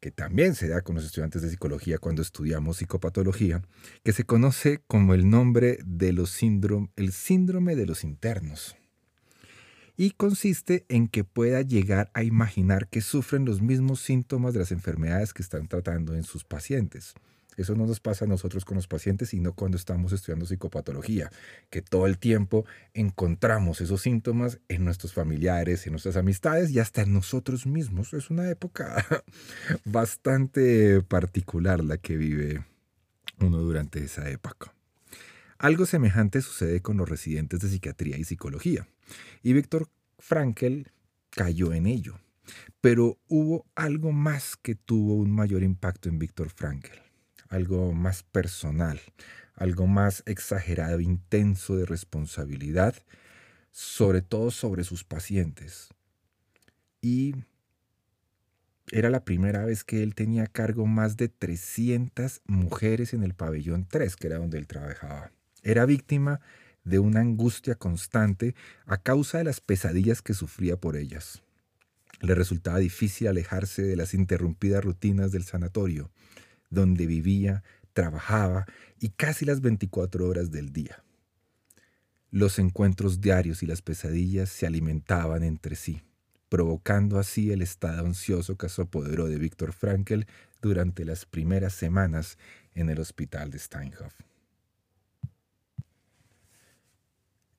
que 0.00 0.10
también 0.10 0.54
se 0.54 0.68
da 0.68 0.80
con 0.80 0.96
los 0.96 1.04
estudiantes 1.04 1.42
de 1.42 1.50
psicología 1.50 1.98
cuando 1.98 2.22
estudiamos 2.22 2.78
psicopatología, 2.78 3.62
que 4.02 4.12
se 4.12 4.24
conoce 4.24 4.82
como 4.86 5.14
el 5.14 5.28
nombre 5.28 5.78
de 5.84 6.12
los 6.12 6.30
síndrome, 6.30 6.90
el 6.96 7.12
síndrome 7.12 7.76
de 7.76 7.86
los 7.86 8.02
internos. 8.02 8.76
Y 9.96 10.12
consiste 10.12 10.86
en 10.88 11.08
que 11.08 11.24
pueda 11.24 11.60
llegar 11.60 12.10
a 12.14 12.22
imaginar 12.22 12.88
que 12.88 13.02
sufren 13.02 13.44
los 13.44 13.60
mismos 13.60 14.00
síntomas 14.00 14.54
de 14.54 14.60
las 14.60 14.72
enfermedades 14.72 15.34
que 15.34 15.42
están 15.42 15.68
tratando 15.68 16.14
en 16.14 16.24
sus 16.24 16.44
pacientes. 16.44 17.14
Eso 17.60 17.74
no 17.74 17.86
nos 17.86 18.00
pasa 18.00 18.24
a 18.24 18.28
nosotros 18.28 18.64
con 18.64 18.76
los 18.76 18.88
pacientes, 18.88 19.30
sino 19.30 19.52
cuando 19.52 19.76
estamos 19.76 20.12
estudiando 20.12 20.46
psicopatología, 20.46 21.30
que 21.68 21.82
todo 21.82 22.06
el 22.06 22.16
tiempo 22.16 22.64
encontramos 22.94 23.82
esos 23.82 24.00
síntomas 24.00 24.60
en 24.68 24.84
nuestros 24.86 25.12
familiares, 25.12 25.86
en 25.86 25.92
nuestras 25.92 26.16
amistades 26.16 26.70
y 26.70 26.78
hasta 26.78 27.02
en 27.02 27.12
nosotros 27.12 27.66
mismos. 27.66 28.14
Es 28.14 28.30
una 28.30 28.48
época 28.48 29.04
bastante 29.84 31.02
particular 31.02 31.84
la 31.84 31.98
que 31.98 32.16
vive 32.16 32.64
uno 33.40 33.58
durante 33.58 34.02
esa 34.02 34.30
época. 34.30 34.72
Algo 35.58 35.84
semejante 35.84 36.40
sucede 36.40 36.80
con 36.80 36.96
los 36.96 37.10
residentes 37.10 37.60
de 37.60 37.68
psiquiatría 37.68 38.16
y 38.16 38.24
psicología. 38.24 38.88
Y 39.42 39.52
Víctor 39.52 39.90
Frankel 40.18 40.90
cayó 41.28 41.74
en 41.74 41.86
ello. 41.86 42.18
Pero 42.80 43.18
hubo 43.28 43.66
algo 43.74 44.12
más 44.12 44.56
que 44.56 44.74
tuvo 44.74 45.14
un 45.16 45.30
mayor 45.30 45.62
impacto 45.62 46.08
en 46.08 46.18
Víctor 46.18 46.48
Frankel 46.48 47.09
algo 47.50 47.92
más 47.92 48.22
personal, 48.22 49.00
algo 49.54 49.86
más 49.86 50.22
exagerado, 50.24 51.00
intenso 51.00 51.76
de 51.76 51.84
responsabilidad, 51.84 52.94
sobre 53.72 54.22
todo 54.22 54.50
sobre 54.50 54.84
sus 54.84 55.04
pacientes. 55.04 55.88
Y 57.02 57.34
era 58.92 59.10
la 59.10 59.24
primera 59.24 59.64
vez 59.64 59.84
que 59.84 60.02
él 60.02 60.14
tenía 60.14 60.44
a 60.44 60.46
cargo 60.46 60.86
más 60.86 61.16
de 61.16 61.28
300 61.28 62.40
mujeres 62.46 63.12
en 63.12 63.22
el 63.24 63.34
pabellón 63.34 63.86
3, 63.88 64.16
que 64.16 64.28
era 64.28 64.38
donde 64.38 64.58
él 64.58 64.66
trabajaba. 64.66 65.32
Era 65.62 65.84
víctima 65.86 66.40
de 66.84 66.98
una 66.98 67.20
angustia 67.20 67.74
constante 67.74 68.54
a 68.86 68.96
causa 68.96 69.38
de 69.38 69.44
las 69.44 69.60
pesadillas 69.60 70.22
que 70.22 70.34
sufría 70.34 70.76
por 70.76 70.96
ellas. 70.96 71.42
Le 72.20 72.34
resultaba 72.34 72.78
difícil 72.78 73.28
alejarse 73.28 73.82
de 73.82 73.96
las 73.96 74.14
interrumpidas 74.14 74.84
rutinas 74.84 75.32
del 75.32 75.44
sanatorio 75.44 76.10
donde 76.70 77.06
vivía, 77.06 77.62
trabajaba 77.92 78.66
y 78.98 79.10
casi 79.10 79.44
las 79.44 79.60
24 79.60 80.26
horas 80.26 80.50
del 80.50 80.72
día. 80.72 81.02
Los 82.30 82.58
encuentros 82.58 83.20
diarios 83.20 83.62
y 83.62 83.66
las 83.66 83.82
pesadillas 83.82 84.48
se 84.48 84.66
alimentaban 84.66 85.42
entre 85.42 85.74
sí, 85.74 86.02
provocando 86.48 87.18
así 87.18 87.50
el 87.50 87.60
estado 87.60 88.06
ansioso 88.06 88.56
que 88.56 88.68
se 88.68 88.82
apoderó 88.82 89.26
de 89.26 89.38
Víctor 89.38 89.72
Frankl 89.72 90.22
durante 90.62 91.04
las 91.04 91.26
primeras 91.26 91.74
semanas 91.74 92.38
en 92.74 92.88
el 92.88 93.00
hospital 93.00 93.50
de 93.50 93.58
Steinhoff. 93.58 94.14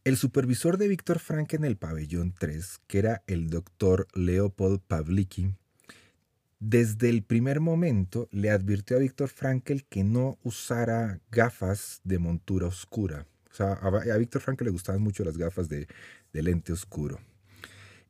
El 0.04 0.18
supervisor 0.18 0.78
de 0.78 0.88
Víctor 0.88 1.20
Frankl 1.20 1.58
en 1.58 1.66
el 1.66 1.78
pabellón 1.78 2.34
3, 2.38 2.80
que 2.88 3.00
era 3.00 3.24
el 3.28 3.50
doctor 3.50 4.08
Leopold 4.16 4.80
Pavlicki, 4.80 5.54
desde 6.62 7.10
el 7.10 7.24
primer 7.24 7.60
momento 7.60 8.30
le 8.32 8.52
advirtió 8.52 8.96
a 8.96 9.00
Víctor 9.00 9.30
Frankl 9.30 9.80
que 9.90 10.04
no 10.04 10.38
usara 10.44 11.20
gafas 11.32 12.02
de 12.04 12.20
montura 12.20 12.68
oscura. 12.68 13.26
O 13.52 13.54
sea, 13.56 13.74
a, 13.74 14.18
Víctor 14.18 14.44
Frankl 14.44 14.66
le 14.66 14.70
gustaban 14.70 15.02
mucho 15.02 15.24
las 15.24 15.40
gafas 15.40 15.68
de, 15.68 15.88
lente 16.34 16.72
oscuro. 16.72 17.20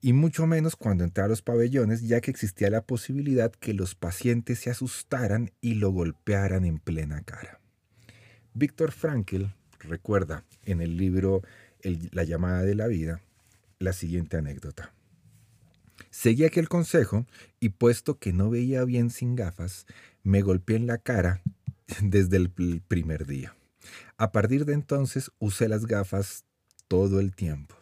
Y 0.02 0.12
mucho 0.12 0.48
menos 0.48 0.76
cuando 0.76 1.06
entraba 1.06 1.28
a 1.28 1.30
los 1.30 1.42
pabellones, 1.42 2.02
ya 2.02 2.20
que 2.20 2.30
existía 2.30 2.70
la 2.70 2.84
posibilidad 2.84 3.54
que 3.54 3.74
los 3.74 3.96
pacientes 3.96 4.60
se 4.60 4.70
asustaran 4.70 5.52
y 5.62 5.76
lo 5.76 5.92
golpearan 5.92 6.66
en 6.66 6.78
plena 6.80 7.22
cara. 7.22 7.62
Víctor 8.54 8.92
Frankl 8.92 9.46
recuerda 9.80 10.44
en 10.66 10.82
el 10.82 10.98
libro 10.98 11.42
La 12.12 12.26
llamada 12.26 12.64
de 12.64 12.76
la 12.76 12.88
vida 12.88 13.22
la 13.80 13.94
siguiente 13.94 14.36
anécdota. 14.36 14.94
Seguí 16.12 16.44
aquel 16.44 16.68
consejo 16.68 17.26
y 17.60 17.70
puesto 17.70 18.20
que 18.20 18.34
no 18.34 18.50
veía 18.50 18.84
bien 18.84 19.10
sin 19.10 19.36
gafas, 19.36 19.86
me 20.24 20.42
golpeé 20.42 20.76
en 20.76 20.86
la 20.86 20.98
cara 20.98 21.42
desde 22.02 22.38
el 22.38 22.50
primer 22.88 23.26
día. 23.26 23.56
A 24.18 24.32
partir 24.32 24.66
de 24.66 24.74
entonces 24.74 25.32
usé 25.40 25.68
las 25.68 25.86
gafas 25.86 26.46
todo 26.88 27.20
el 27.22 27.34
tiempo 27.34 27.76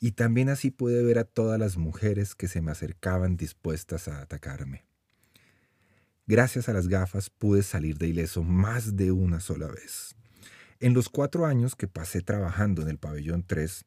y 0.00 0.12
también 0.12 0.48
así 0.48 0.70
pude 0.70 1.02
ver 1.02 1.18
a 1.18 1.24
todas 1.24 1.58
las 1.58 1.76
mujeres 1.76 2.34
que 2.34 2.48
se 2.48 2.60
me 2.60 2.72
acercaban 2.72 3.36
dispuestas 3.36 4.08
a 4.08 4.20
atacarme. 4.20 4.84
Gracias 6.26 6.68
a 6.68 6.72
las 6.72 6.88
gafas 6.88 7.30
pude 7.30 7.62
salir 7.62 7.96
de 7.96 8.08
ileso 8.08 8.42
más 8.42 8.96
de 8.96 9.12
una 9.12 9.40
sola 9.40 9.68
vez. 9.68 10.14
En 10.80 10.94
los 10.94 11.08
cuatro 11.08 11.46
años 11.46 11.74
que 11.74 11.88
pasé 11.88 12.20
trabajando 12.20 12.82
en 12.82 12.88
el 12.88 12.98
pabellón 12.98 13.44
3, 13.46 13.84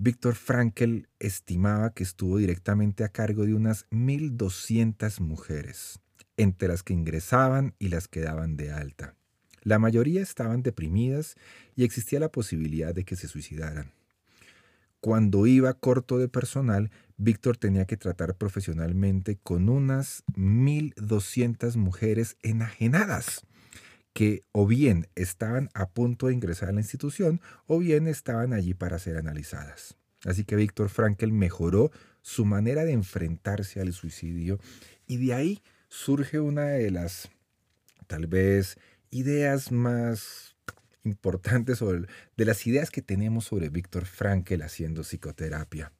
Víctor 0.00 0.36
Frankel 0.36 1.08
estimaba 1.18 1.92
que 1.92 2.04
estuvo 2.04 2.38
directamente 2.38 3.02
a 3.02 3.08
cargo 3.08 3.44
de 3.44 3.54
unas 3.54 3.84
1.200 3.90 5.18
mujeres, 5.18 5.98
entre 6.36 6.68
las 6.68 6.84
que 6.84 6.92
ingresaban 6.92 7.74
y 7.80 7.88
las 7.88 8.06
que 8.06 8.20
daban 8.20 8.56
de 8.56 8.70
alta. 8.70 9.16
La 9.64 9.80
mayoría 9.80 10.22
estaban 10.22 10.62
deprimidas 10.62 11.34
y 11.74 11.82
existía 11.82 12.20
la 12.20 12.30
posibilidad 12.30 12.94
de 12.94 13.02
que 13.02 13.16
se 13.16 13.26
suicidaran. 13.26 13.90
Cuando 15.00 15.48
iba 15.48 15.74
corto 15.74 16.18
de 16.18 16.28
personal, 16.28 16.92
Víctor 17.16 17.56
tenía 17.56 17.84
que 17.84 17.96
tratar 17.96 18.36
profesionalmente 18.36 19.36
con 19.42 19.68
unas 19.68 20.22
1.200 20.36 21.74
mujeres 21.74 22.36
enajenadas 22.42 23.47
que 24.12 24.42
o 24.52 24.66
bien 24.66 25.08
estaban 25.14 25.68
a 25.74 25.88
punto 25.88 26.26
de 26.26 26.34
ingresar 26.34 26.70
a 26.70 26.72
la 26.72 26.80
institución 26.80 27.40
o 27.66 27.78
bien 27.78 28.08
estaban 28.08 28.52
allí 28.52 28.74
para 28.74 28.98
ser 28.98 29.16
analizadas. 29.16 29.96
Así 30.24 30.44
que 30.44 30.56
Víctor 30.56 30.88
Frankl 30.88 31.30
mejoró 31.30 31.90
su 32.22 32.44
manera 32.44 32.84
de 32.84 32.92
enfrentarse 32.92 33.80
al 33.80 33.92
suicidio 33.92 34.58
y 35.06 35.24
de 35.24 35.34
ahí 35.34 35.62
surge 35.88 36.40
una 36.40 36.64
de 36.64 36.90
las 36.90 37.30
tal 38.06 38.26
vez 38.26 38.76
ideas 39.10 39.70
más 39.70 40.56
importantes 41.04 41.78
sobre, 41.78 42.08
de 42.36 42.44
las 42.44 42.66
ideas 42.66 42.90
que 42.90 43.02
tenemos 43.02 43.44
sobre 43.44 43.68
Víctor 43.68 44.06
Frankl 44.06 44.62
haciendo 44.62 45.02
psicoterapia. 45.02 45.92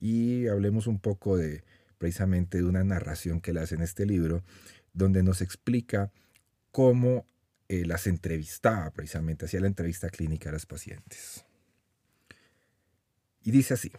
Y 0.00 0.48
hablemos 0.48 0.86
un 0.86 0.98
poco 0.98 1.36
de 1.36 1.62
precisamente 1.98 2.58
de 2.58 2.64
una 2.64 2.82
narración 2.82 3.40
que 3.40 3.52
él 3.52 3.58
hace 3.58 3.76
en 3.76 3.82
este 3.82 4.06
libro, 4.06 4.42
donde 4.92 5.22
nos 5.22 5.40
explica 5.40 6.10
cómo 6.72 7.26
eh, 7.68 7.84
las 7.84 8.06
entrevistaba 8.06 8.90
precisamente, 8.90 9.46
hacía 9.46 9.60
la 9.60 9.66
entrevista 9.66 10.10
clínica 10.10 10.50
a 10.50 10.52
las 10.52 10.66
pacientes. 10.66 11.44
Y 13.42 13.50
dice 13.50 13.74
así, 13.74 13.92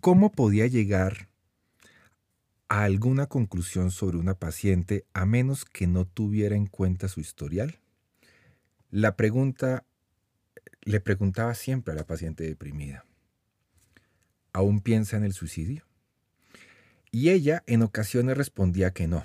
¿cómo 0.00 0.32
podía 0.32 0.66
llegar 0.66 1.28
a 2.68 2.84
alguna 2.84 3.26
conclusión 3.26 3.90
sobre 3.90 4.16
una 4.16 4.34
paciente 4.34 5.04
a 5.12 5.26
menos 5.26 5.64
que 5.64 5.86
no 5.86 6.06
tuviera 6.06 6.56
en 6.56 6.66
cuenta 6.66 7.08
su 7.08 7.20
historial? 7.20 7.78
La 8.90 9.16
pregunta 9.16 9.84
le 10.82 11.00
preguntaba 11.00 11.54
siempre 11.54 11.92
a 11.92 11.96
la 11.96 12.06
paciente 12.06 12.44
deprimida, 12.44 13.04
¿aún 14.52 14.80
piensa 14.80 15.16
en 15.16 15.24
el 15.24 15.32
suicidio? 15.32 15.86
Y 17.10 17.30
ella 17.30 17.62
en 17.66 17.82
ocasiones 17.82 18.36
respondía 18.36 18.92
que 18.92 19.06
no, 19.06 19.24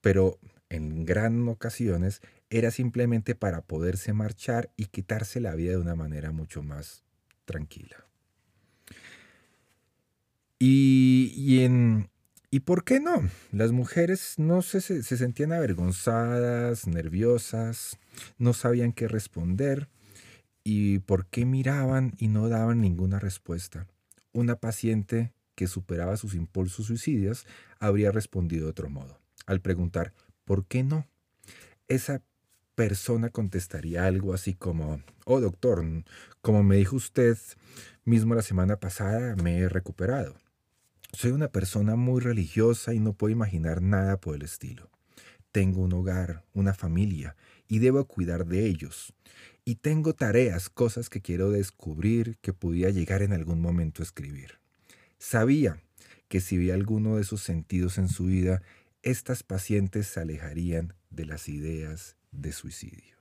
pero 0.00 0.38
en 0.70 1.04
gran 1.04 1.46
ocasiones 1.48 2.22
era 2.52 2.70
simplemente 2.70 3.34
para 3.34 3.62
poderse 3.62 4.12
marchar 4.12 4.70
y 4.76 4.84
quitarse 4.86 5.40
la 5.40 5.54
vida 5.54 5.72
de 5.72 5.78
una 5.78 5.94
manera 5.94 6.32
mucho 6.32 6.62
más 6.62 7.02
tranquila. 7.46 8.06
Y, 10.58 11.60
en, 11.64 12.10
¿Y 12.50 12.60
por 12.60 12.84
qué 12.84 13.00
no? 13.00 13.28
Las 13.50 13.72
mujeres 13.72 14.34
no 14.36 14.62
se, 14.62 14.80
se, 14.80 15.02
sentían 15.02 15.52
avergonzadas, 15.52 16.86
nerviosas, 16.86 17.98
no 18.38 18.52
sabían 18.52 18.92
qué 18.92 19.08
responder 19.08 19.88
y 20.62 21.00
por 21.00 21.26
qué 21.26 21.46
miraban 21.46 22.12
y 22.18 22.28
no 22.28 22.48
daban 22.48 22.80
ninguna 22.80 23.18
respuesta. 23.18 23.88
Una 24.32 24.56
paciente 24.56 25.32
que 25.54 25.66
superaba 25.66 26.16
sus 26.16 26.34
impulsos 26.34 26.86
suicidios 26.86 27.46
habría 27.80 28.12
respondido 28.12 28.66
de 28.66 28.70
otro 28.70 28.88
modo. 28.88 29.18
Al 29.46 29.60
preguntar, 29.60 30.12
¿por 30.44 30.66
qué 30.66 30.84
no? 30.84 31.08
Esa 31.88 32.22
persona 32.74 33.30
contestaría 33.30 34.06
algo 34.06 34.34
así 34.34 34.54
como, 34.54 35.02
oh 35.24 35.40
doctor, 35.40 35.84
como 36.40 36.62
me 36.62 36.76
dijo 36.76 36.96
usted 36.96 37.38
mismo 38.04 38.34
la 38.34 38.42
semana 38.42 38.80
pasada, 38.80 39.36
me 39.36 39.58
he 39.58 39.68
recuperado. 39.68 40.36
Soy 41.12 41.32
una 41.32 41.48
persona 41.48 41.94
muy 41.94 42.20
religiosa 42.20 42.94
y 42.94 43.00
no 43.00 43.12
puedo 43.12 43.32
imaginar 43.32 43.82
nada 43.82 44.18
por 44.18 44.34
el 44.34 44.42
estilo. 44.42 44.90
Tengo 45.52 45.82
un 45.82 45.92
hogar, 45.92 46.44
una 46.54 46.72
familia, 46.72 47.36
y 47.68 47.78
debo 47.78 48.06
cuidar 48.06 48.46
de 48.46 48.66
ellos. 48.66 49.12
Y 49.64 49.76
tengo 49.76 50.14
tareas, 50.14 50.70
cosas 50.70 51.10
que 51.10 51.20
quiero 51.20 51.50
descubrir 51.50 52.38
que 52.40 52.54
podía 52.54 52.88
llegar 52.88 53.22
en 53.22 53.34
algún 53.34 53.60
momento 53.60 54.02
a 54.02 54.04
escribir. 54.04 54.58
Sabía 55.18 55.82
que 56.28 56.40
si 56.40 56.56
vi 56.56 56.70
alguno 56.70 57.16
de 57.16 57.22
esos 57.22 57.42
sentidos 57.42 57.98
en 57.98 58.08
su 58.08 58.24
vida, 58.24 58.62
estas 59.02 59.42
pacientes 59.42 60.06
se 60.06 60.20
alejarían 60.20 60.94
de 61.10 61.26
las 61.26 61.48
ideas 61.48 62.16
de 62.32 62.52
suicidio. 62.52 63.16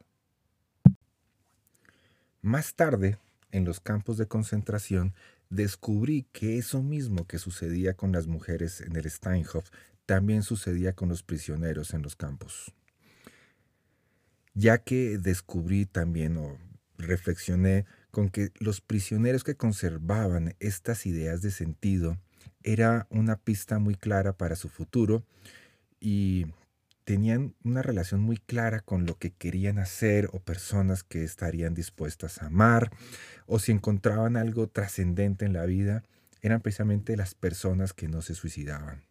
Más 2.41 2.74
tarde, 2.74 3.19
en 3.52 3.65
los 3.65 3.80
campos 3.80 4.17
de 4.17 4.28
concentración, 4.28 5.13
descubrí 5.50 6.26
que 6.32 6.58
eso 6.58 6.82
mismo 6.82 7.28
que 7.28 7.38
sucedía 7.38 7.93
con 7.93 8.12
las 8.12 8.26
mujeres 8.26 8.82
en 8.82 8.95
el 8.95 9.10
Steinhof 9.10 9.69
también 10.06 10.43
sucedía 10.43 10.93
con 10.93 11.10
los 11.10 11.24
prisioneros 11.24 11.93
en 11.93 12.02
los 12.02 12.15
campos. 12.15 12.74
Ya 14.54 14.80
que 14.80 15.17
descubrí 15.17 15.86
también 15.86 16.38
o 16.38 16.58
reflexioné 16.97 17.86
con 18.12 18.30
que 18.30 18.52
los 18.60 18.82
prisioneros 18.82 19.43
que 19.43 19.56
conservaban 19.56 20.56
estas 20.60 21.06
ideas 21.06 21.41
de 21.41 21.52
sentido 21.52 22.17
era 22.63 23.08
una 23.10 23.38
pista 23.38 23.80
muy 23.80 23.95
clara 23.95 24.34
para 24.34 24.56
su 24.56 24.69
futuro 24.69 25.24
y 26.00 26.47
tenían 27.04 27.56
una 27.64 27.82
relación 27.82 28.22
muy 28.22 28.38
clara 28.38 28.80
con 28.80 29.06
lo 29.06 29.18
que 29.18 29.32
querían 29.32 29.80
hacer 29.80 30.30
o 30.34 30.40
personas 30.40 31.04
que 31.04 31.24
estarían 31.24 31.74
dispuestas 31.74 32.42
a 32.42 32.48
amar 32.48 32.92
o 33.46 33.60
si 33.60 33.72
encontraban 33.72 34.38
algo 34.38 34.68
trascendente 34.68 35.46
en 35.46 35.54
la 35.54 35.66
vida, 35.66 36.04
eran 36.42 36.62
precisamente 36.62 37.18
las 37.18 37.36
personas 37.36 37.94
que 37.94 38.08
no 38.08 38.22
se 38.22 38.36
suicidaban. 38.36 39.04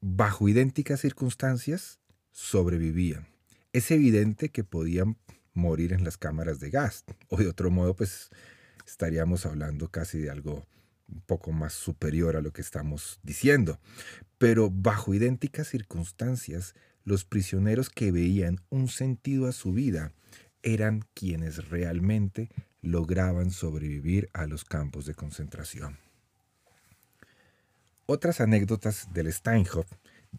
Bajo 0.00 0.48
idénticas 0.48 1.00
circunstancias, 1.00 1.98
sobrevivían. 2.30 3.26
Es 3.72 3.90
evidente 3.90 4.50
que 4.50 4.64
podían 4.64 5.16
morir 5.54 5.92
en 5.92 6.04
las 6.04 6.18
cámaras 6.18 6.60
de 6.60 6.70
gas, 6.70 7.04
o 7.28 7.36
de 7.36 7.48
otro 7.48 7.70
modo, 7.70 7.94
pues 7.94 8.30
estaríamos 8.86 9.46
hablando 9.46 9.88
casi 9.88 10.18
de 10.18 10.30
algo 10.30 10.66
un 11.14 11.20
poco 11.22 11.52
más 11.52 11.72
superior 11.72 12.36
a 12.36 12.42
lo 12.42 12.52
que 12.52 12.60
estamos 12.60 13.20
diciendo. 13.22 13.78
Pero 14.38 14.70
bajo 14.70 15.14
idénticas 15.14 15.68
circunstancias, 15.68 16.74
los 17.04 17.24
prisioneros 17.24 17.88
que 17.88 18.12
veían 18.12 18.60
un 18.68 18.88
sentido 18.88 19.46
a 19.46 19.52
su 19.52 19.72
vida 19.72 20.12
eran 20.62 21.04
quienes 21.14 21.68
realmente 21.68 22.50
lograban 22.82 23.50
sobrevivir 23.50 24.28
a 24.32 24.46
los 24.46 24.64
campos 24.64 25.06
de 25.06 25.14
concentración. 25.14 25.98
Otras 28.06 28.40
anécdotas 28.40 29.08
del 29.12 29.32
Steinhoff 29.32 29.90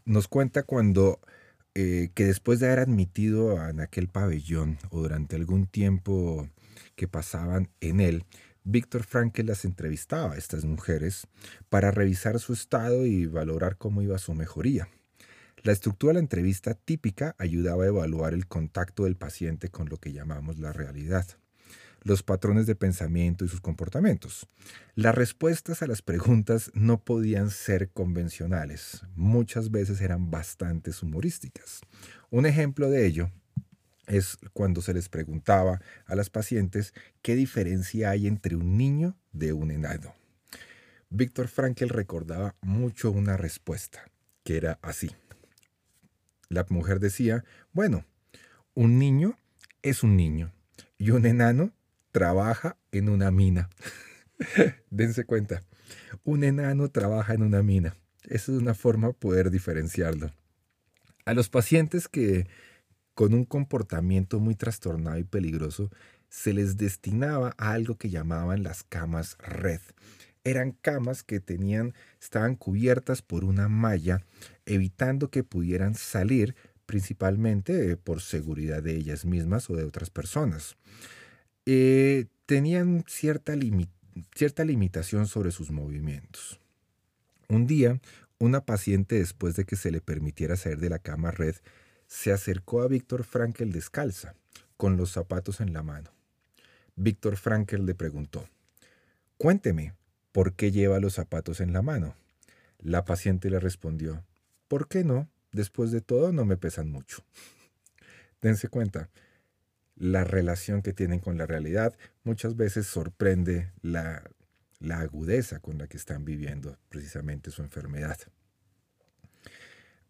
nos 0.03 0.27
cuenta 0.27 0.63
cuando 0.63 1.19
eh, 1.73 2.09
que 2.13 2.25
después 2.25 2.59
de 2.59 2.67
haber 2.67 2.79
admitido 2.79 3.67
en 3.67 3.79
aquel 3.79 4.07
pabellón 4.07 4.77
o 4.91 5.01
durante 5.01 5.35
algún 5.35 5.67
tiempo 5.67 6.47
que 6.95 7.07
pasaban 7.07 7.69
en 7.81 7.99
él, 7.99 8.23
Víctor 8.67 9.03
Frankl 9.03 9.45
las 9.45 9.63
entrevistaba 9.63 10.33
a 10.33 10.37
estas 10.37 10.65
mujeres 10.65 11.27
para 11.69 11.91
revisar 11.91 12.39
su 12.39 12.51
estado 12.51 13.05
y 13.05 13.27
valorar 13.27 13.77
cómo 13.77 14.01
iba 14.01 14.17
su 14.17 14.33
mejoría. 14.33 14.89
La 15.61 15.71
estructura 15.71 16.09
de 16.09 16.13
la 16.15 16.21
entrevista 16.21 16.73
típica 16.73 17.35
ayudaba 17.37 17.83
a 17.83 17.87
evaluar 17.87 18.33
el 18.33 18.47
contacto 18.47 19.03
del 19.03 19.17
paciente 19.17 19.69
con 19.69 19.87
lo 19.87 19.97
que 19.97 20.13
llamamos 20.13 20.57
la 20.57 20.73
realidad, 20.73 21.27
los 22.01 22.23
patrones 22.23 22.65
de 22.65 22.75
pensamiento 22.75 23.45
y 23.45 23.49
sus 23.49 23.61
comportamientos. 23.61 24.47
Las 24.95 25.13
respuestas 25.13 25.83
a 25.83 25.87
las 25.87 26.01
preguntas 26.01 26.71
no 26.73 27.03
podían 27.03 27.51
ser 27.51 27.91
convencionales, 27.91 29.03
muchas 29.15 29.69
veces 29.69 30.01
eran 30.01 30.31
bastante 30.31 30.89
humorísticas. 31.03 31.81
Un 32.31 32.47
ejemplo 32.47 32.89
de 32.89 33.05
ello 33.05 33.31
es 34.07 34.37
cuando 34.53 34.81
se 34.81 34.93
les 34.93 35.09
preguntaba 35.09 35.81
a 36.05 36.15
las 36.15 36.29
pacientes 36.29 36.93
qué 37.21 37.35
diferencia 37.35 38.09
hay 38.09 38.27
entre 38.27 38.55
un 38.55 38.77
niño 38.77 39.17
de 39.31 39.53
un 39.53 39.71
enano. 39.71 40.13
Víctor 41.09 41.47
Frankel 41.47 41.89
recordaba 41.89 42.55
mucho 42.61 43.11
una 43.11 43.37
respuesta, 43.37 44.09
que 44.43 44.57
era 44.57 44.79
así. 44.81 45.11
La 46.49 46.65
mujer 46.69 46.99
decía, 46.99 47.43
bueno, 47.73 48.05
un 48.73 48.99
niño 48.99 49.37
es 49.81 50.03
un 50.03 50.17
niño 50.17 50.51
y 50.97 51.11
un 51.11 51.25
enano 51.25 51.71
trabaja 52.11 52.77
en 52.91 53.09
una 53.09 53.31
mina. 53.31 53.69
Dense 54.89 55.25
cuenta, 55.25 55.63
un 56.23 56.43
enano 56.43 56.89
trabaja 56.89 57.33
en 57.33 57.43
una 57.43 57.61
mina. 57.63 57.95
Esa 58.23 58.51
es 58.51 58.57
una 58.57 58.73
forma 58.73 59.07
de 59.07 59.13
poder 59.13 59.51
diferenciarlo. 59.51 60.31
A 61.25 61.33
los 61.33 61.49
pacientes 61.49 62.07
que 62.07 62.47
con 63.15 63.33
un 63.33 63.45
comportamiento 63.45 64.39
muy 64.39 64.55
trastornado 64.55 65.17
y 65.17 65.23
peligroso, 65.23 65.89
se 66.29 66.53
les 66.53 66.77
destinaba 66.77 67.55
a 67.57 67.71
algo 67.71 67.95
que 67.95 68.09
llamaban 68.09 68.61
las 68.61 68.83
camas 68.83 69.37
red. 69.39 69.79
Eran 70.43 70.73
camas 70.73 71.23
que 71.23 71.39
tenían, 71.39 71.95
estaban 72.21 72.55
cubiertas 72.55 73.21
por 73.21 73.45
una 73.45 73.67
malla, 73.69 74.21
evitando 74.65 75.31
que 75.31 75.43
pudieran 75.43 75.95
salir, 75.95 76.55
principalmente 76.85 77.91
eh, 77.91 77.97
por 77.97 78.21
seguridad 78.21 78.83
de 78.83 78.95
ellas 78.95 79.25
mismas 79.25 79.69
o 79.69 79.75
de 79.75 79.85
otras 79.85 80.09
personas. 80.09 80.75
Eh, 81.65 82.25
tenían 82.45 83.05
cierta, 83.07 83.53
cierta 84.35 84.65
limitación 84.65 85.25
sobre 85.25 85.51
sus 85.51 85.71
movimientos. 85.71 86.59
Un 87.47 87.65
día, 87.65 87.99
una 88.39 88.65
paciente, 88.65 89.15
después 89.15 89.55
de 89.55 89.63
que 89.65 89.77
se 89.77 89.89
le 89.89 90.01
permitiera 90.01 90.57
salir 90.57 90.79
de 90.79 90.89
la 90.89 90.99
cama 90.99 91.31
red, 91.31 91.55
se 92.15 92.31
acercó 92.31 92.81
a 92.81 92.87
Víctor 92.87 93.25
Frankel 93.25 93.73
descalza, 93.73 94.35
con 94.77 94.95
los 94.95 95.11
zapatos 95.11 95.59
en 95.59 95.73
la 95.73 95.83
mano. 95.83 96.11
Víctor 96.95 97.35
Frankel 97.35 97.85
le 97.85 97.93
preguntó, 97.93 98.47
Cuénteme, 99.37 99.93
¿por 100.31 100.53
qué 100.53 100.71
lleva 100.71 101.01
los 101.01 101.15
zapatos 101.15 101.59
en 101.59 101.73
la 101.73 101.81
mano? 101.81 102.15
La 102.79 103.03
paciente 103.03 103.49
le 103.49 103.59
respondió, 103.59 104.23
¿por 104.69 104.87
qué 104.87 105.03
no? 105.03 105.27
Después 105.51 105.91
de 105.91 105.99
todo 105.99 106.31
no 106.31 106.45
me 106.45 106.55
pesan 106.55 106.89
mucho. 106.89 107.21
Dense 108.41 108.69
cuenta, 108.69 109.09
la 109.97 110.23
relación 110.23 110.81
que 110.81 110.93
tienen 110.93 111.19
con 111.19 111.37
la 111.37 111.45
realidad 111.45 111.97
muchas 112.23 112.55
veces 112.55 112.87
sorprende 112.87 113.73
la, 113.81 114.23
la 114.79 114.99
agudeza 114.99 115.59
con 115.59 115.77
la 115.77 115.87
que 115.87 115.97
están 115.97 116.23
viviendo 116.23 116.77
precisamente 116.87 117.51
su 117.51 117.61
enfermedad. 117.61 118.17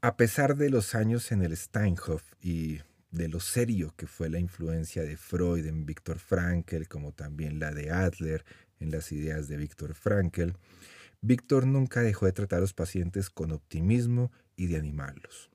A 0.05 0.17
pesar 0.17 0.55
de 0.55 0.69
los 0.69 0.93
años 0.93 1.31
en 1.31 1.41
el 1.41 1.57
Steinhoff 1.57 2.21
y 2.39 2.77
de 3.09 3.27
lo 3.27 3.39
serio 3.39 3.91
que 3.97 4.05
fue 4.05 4.29
la 4.29 4.37
influencia 4.37 5.01
de 5.01 5.17
Freud 5.17 5.65
en 5.65 5.87
Viktor 5.87 6.19
Frankl, 6.19 6.85
como 6.87 7.11
también 7.11 7.57
la 7.57 7.71
de 7.71 7.89
Adler 7.89 8.45
en 8.79 8.91
las 8.91 9.11
ideas 9.11 9.47
de 9.47 9.57
Viktor 9.57 9.95
Frankl, 9.95 10.51
Víctor 11.21 11.65
nunca 11.65 12.03
dejó 12.03 12.27
de 12.27 12.33
tratar 12.33 12.57
a 12.57 12.61
los 12.61 12.75
pacientes 12.75 13.31
con 13.31 13.51
optimismo 13.51 14.31
y 14.55 14.67
de 14.67 14.77
animarlos. 14.77 15.49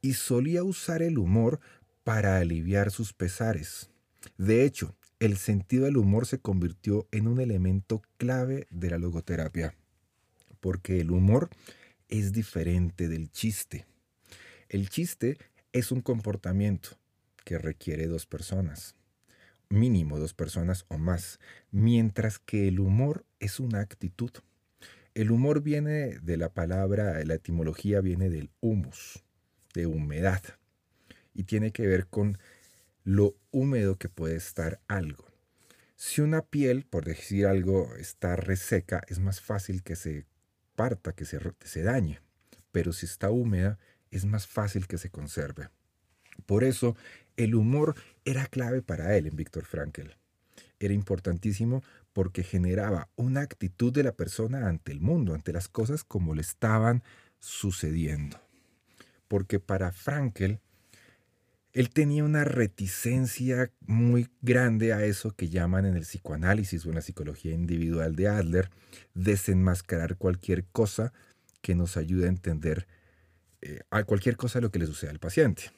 Y 0.00 0.14
solía 0.14 0.64
usar 0.64 1.02
el 1.02 1.18
humor 1.18 1.60
para 2.02 2.38
aliviar 2.38 2.90
sus 2.92 3.12
pesares. 3.12 3.90
De 4.38 4.64
hecho, 4.64 4.96
el 5.20 5.36
sentido 5.36 5.84
del 5.84 5.98
humor 5.98 6.24
se 6.24 6.38
convirtió 6.40 7.08
en 7.10 7.28
un 7.28 7.40
elemento 7.40 8.00
clave 8.16 8.66
de 8.70 8.88
la 8.88 8.96
logoterapia, 8.96 9.74
porque 10.60 10.98
el 10.98 11.10
humor 11.10 11.50
es 12.12 12.32
diferente 12.32 13.08
del 13.08 13.30
chiste. 13.30 13.86
El 14.68 14.90
chiste 14.90 15.38
es 15.72 15.90
un 15.90 16.02
comportamiento 16.02 16.90
que 17.42 17.56
requiere 17.56 18.06
dos 18.06 18.26
personas, 18.26 18.96
mínimo 19.70 20.18
dos 20.18 20.34
personas 20.34 20.84
o 20.88 20.98
más, 20.98 21.40
mientras 21.70 22.38
que 22.38 22.68
el 22.68 22.80
humor 22.80 23.24
es 23.40 23.60
una 23.60 23.80
actitud. 23.80 24.30
El 25.14 25.30
humor 25.30 25.62
viene 25.62 26.18
de 26.18 26.36
la 26.36 26.50
palabra, 26.50 27.24
la 27.24 27.34
etimología 27.34 28.02
viene 28.02 28.28
del 28.28 28.50
humus, 28.60 29.24
de 29.72 29.86
humedad, 29.86 30.42
y 31.32 31.44
tiene 31.44 31.72
que 31.72 31.86
ver 31.86 32.08
con 32.08 32.36
lo 33.04 33.36
húmedo 33.52 33.96
que 33.96 34.10
puede 34.10 34.36
estar 34.36 34.82
algo. 34.86 35.24
Si 35.96 36.20
una 36.20 36.42
piel, 36.42 36.84
por 36.84 37.06
decir 37.06 37.46
algo, 37.46 37.94
está 37.96 38.36
reseca, 38.36 39.02
es 39.08 39.18
más 39.18 39.40
fácil 39.40 39.82
que 39.82 39.96
se 39.96 40.26
parta, 40.74 41.12
que 41.12 41.24
se, 41.24 41.38
se 41.64 41.82
dañe, 41.82 42.20
pero 42.70 42.92
si 42.92 43.06
está 43.06 43.30
húmeda 43.30 43.78
es 44.10 44.24
más 44.24 44.46
fácil 44.46 44.86
que 44.86 44.98
se 44.98 45.10
conserve. 45.10 45.68
Por 46.46 46.64
eso 46.64 46.96
el 47.36 47.54
humor 47.54 47.94
era 48.24 48.46
clave 48.46 48.82
para 48.82 49.16
él 49.16 49.26
en 49.26 49.36
Víctor 49.36 49.64
Frankl. 49.64 50.10
Era 50.78 50.94
importantísimo 50.94 51.82
porque 52.12 52.42
generaba 52.42 53.08
una 53.16 53.40
actitud 53.40 53.92
de 53.92 54.02
la 54.02 54.12
persona 54.12 54.68
ante 54.68 54.92
el 54.92 55.00
mundo, 55.00 55.34
ante 55.34 55.52
las 55.52 55.68
cosas 55.68 56.04
como 56.04 56.34
le 56.34 56.42
estaban 56.42 57.02
sucediendo. 57.38 58.40
Porque 59.28 59.60
para 59.60 59.92
Frankl, 59.92 60.54
él 61.72 61.90
tenía 61.90 62.24
una 62.24 62.44
reticencia 62.44 63.70
muy 63.86 64.28
grande 64.42 64.92
a 64.92 65.04
eso 65.04 65.34
que 65.34 65.48
llaman 65.48 65.86
en 65.86 65.96
el 65.96 66.02
psicoanálisis 66.02 66.84
o 66.84 66.90
en 66.90 66.96
la 66.96 67.00
psicología 67.00 67.52
individual 67.52 68.14
de 68.14 68.28
Adler, 68.28 68.70
desenmascarar 69.14 70.16
cualquier 70.16 70.66
cosa 70.66 71.12
que 71.62 71.74
nos 71.74 71.96
ayude 71.96 72.26
a 72.26 72.30
entender 72.30 72.86
eh, 73.62 73.80
a 73.90 74.04
cualquier 74.04 74.36
cosa 74.36 74.60
lo 74.60 74.70
que 74.70 74.80
le 74.80 74.86
suceda 74.86 75.10
al 75.10 75.18
paciente. 75.18 75.70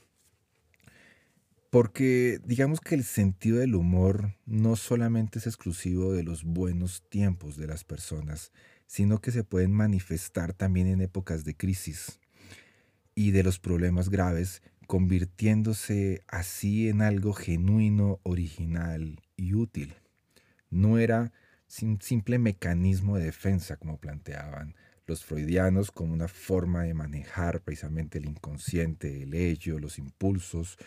Porque 1.71 2.41
digamos 2.45 2.81
que 2.81 2.95
el 2.95 3.05
sentido 3.05 3.59
del 3.59 3.75
humor 3.75 4.37
no 4.47 4.77
solamente 4.77 5.39
es 5.39 5.47
exclusivo 5.47 6.13
de 6.13 6.23
los 6.23 6.45
buenos 6.45 7.03
tiempos 7.09 7.57
de 7.57 7.67
las 7.67 7.85
personas, 7.85 8.53
sino 8.87 9.21
que 9.21 9.33
se 9.33 9.45
pueden 9.45 9.73
manifestar 9.73 10.55
también 10.55 10.87
en 10.87 11.01
épocas 11.01 11.45
de 11.45 11.57
crisis 11.57 12.21
y 13.15 13.31
de 13.31 13.43
los 13.43 13.59
problemas 13.59 14.09
graves 14.09 14.63
convirtiéndose 14.87 16.23
así 16.29 16.89
en 16.89 17.03
algo 17.03 17.33
genuino, 17.33 18.21
original 18.23 19.21
y 19.37 19.55
útil. 19.55 19.95
No 20.71 20.99
era 20.99 21.33
un 21.83 22.01
simple 22.01 22.39
mecanismo 22.39 23.17
de 23.17 23.25
defensa 23.25 23.77
como 23.77 23.99
planteaban 23.99 24.75
los 25.07 25.25
freudianos 25.25 25.91
como 25.91 26.15
una 26.15 26.29
forma 26.29 26.85
de 26.85 26.95
manejar 26.95 27.61
precisamente 27.61 28.19
el 28.19 28.27
inconsciente, 28.27 29.23
el 29.23 29.35
ello, 29.35 29.79
los 29.79 29.99
impulsos 29.99 30.79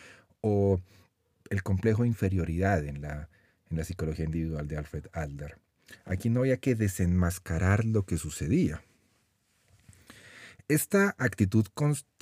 o 0.42 0.80
el 1.50 1.64
complejo 1.64 2.04
de 2.04 2.10
inferioridad 2.10 2.84
en 2.86 3.02
la, 3.02 3.30
psicología 3.84 4.26
individual 4.26 4.68
de 4.68 4.78
Alfred 4.78 5.08
Adler. 5.14 5.58
Aquí 6.06 6.30
no 6.30 6.42
había 6.42 6.58
que 6.58 6.76
desenmascarar 6.76 7.86
lo 7.86 8.06
que 8.06 8.18
sucedía. 8.18 8.82
Esta 10.68 11.16
actitud 11.18 11.66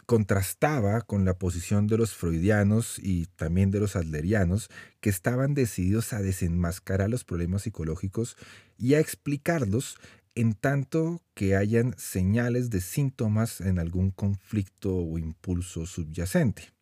contrastaba 0.05 1.01
con 1.01 1.25
la 1.25 1.37
posición 1.37 1.87
de 1.87 1.97
los 1.97 2.13
freudianos 2.13 2.99
y 2.99 3.25
también 3.35 3.71
de 3.71 3.79
los 3.79 3.95
adlerianos, 3.95 4.69
que 5.01 5.09
estaban 5.09 5.53
decididos 5.53 6.13
a 6.13 6.21
desenmascarar 6.21 7.09
los 7.09 7.23
problemas 7.23 7.63
psicológicos 7.63 8.37
y 8.77 8.93
a 8.93 8.99
explicarlos 8.99 9.97
en 10.35 10.53
tanto 10.53 11.21
que 11.33 11.55
hayan 11.55 11.95
señales 11.97 12.69
de 12.69 12.81
síntomas 12.81 13.61
en 13.61 13.79
algún 13.79 14.11
conflicto 14.11 14.95
o 14.95 15.17
impulso 15.17 15.85
subyacente. 15.85 16.73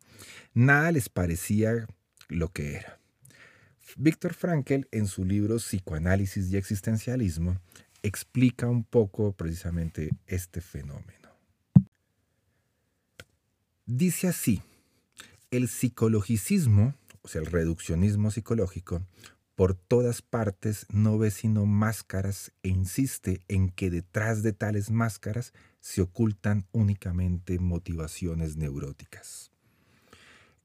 Nada 0.52 0.92
les 0.92 1.08
parecía 1.08 1.86
lo 2.28 2.48
que 2.50 2.74
era. 2.74 2.98
Víctor 3.96 4.34
Frankl, 4.34 4.86
en 4.90 5.06
su 5.06 5.24
libro 5.24 5.56
Psicoanálisis 5.56 6.50
y 6.50 6.56
Existencialismo, 6.56 7.60
explica 8.02 8.66
un 8.66 8.84
poco 8.84 9.32
precisamente 9.32 10.10
este 10.26 10.60
fenómeno. 10.60 11.23
Dice 13.86 14.28
así, 14.28 14.62
el 15.50 15.68
psicologicismo, 15.68 16.94
o 17.20 17.28
sea, 17.28 17.42
el 17.42 17.46
reduccionismo 17.46 18.30
psicológico, 18.30 19.02
por 19.56 19.74
todas 19.74 20.22
partes 20.22 20.86
no 20.90 21.18
ve 21.18 21.30
sino 21.30 21.66
máscaras 21.66 22.50
e 22.62 22.70
insiste 22.70 23.42
en 23.46 23.68
que 23.68 23.90
detrás 23.90 24.42
de 24.42 24.54
tales 24.54 24.90
máscaras 24.90 25.52
se 25.80 26.00
ocultan 26.00 26.66
únicamente 26.72 27.58
motivaciones 27.58 28.56
neuróticas. 28.56 29.52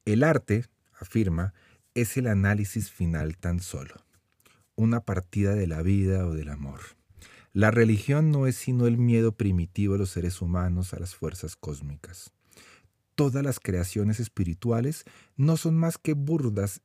El 0.06 0.24
arte, 0.24 0.66
afirma, 0.98 1.54
es 1.94 2.16
el 2.16 2.26
análisis 2.28 2.90
final 2.90 3.38
tan 3.38 3.60
solo. 3.60 3.96
una 4.76 5.02
partida 5.02 5.56
de 5.56 5.68
la 5.68 5.82
vida 5.82 6.26
o 6.26 6.34
del 6.34 6.48
amor. 6.48 6.80
La 7.52 7.70
religión 7.70 8.32
no 8.32 8.48
es 8.48 8.56
sino 8.56 8.88
el 8.88 8.98
miedo 8.98 9.34
primitivo 9.34 9.94
de 9.94 10.00
los 10.00 10.12
seres 10.12 10.42
humanos 10.42 10.94
a 10.94 11.00
las 11.00 11.16
fuerzas 11.16 11.58
cósmicas. 11.58 12.32
Todas 13.20 13.44
las 13.44 13.60
creaciones 13.60 14.22
espirituales 14.22 15.04
no 15.36 15.58
son 15.58 15.76
más 15.76 15.98
que 15.98 16.14
burdas 16.14 16.80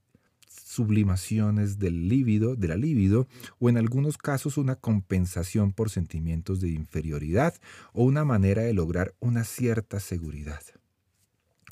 sublimaciones 0.49 1.79
del 1.79 2.09
líbido, 2.09 2.57
de 2.57 2.67
la 2.67 2.75
libido, 2.75 3.29
o 3.61 3.69
en 3.69 3.77
algunos 3.77 4.19
casos 4.19 4.59
una 4.59 4.75
compensación 4.75 5.71
por 5.71 5.91
sentimientos 5.91 6.61
de 6.61 6.71
inferioridad 6.71 7.55
o 7.93 8.03
una 8.03 8.25
manera 8.25 8.63
de 8.63 8.75
lograr 8.75 9.15
una 9.21 9.45
cierta 9.45 10.01
seguridad. 10.01 10.61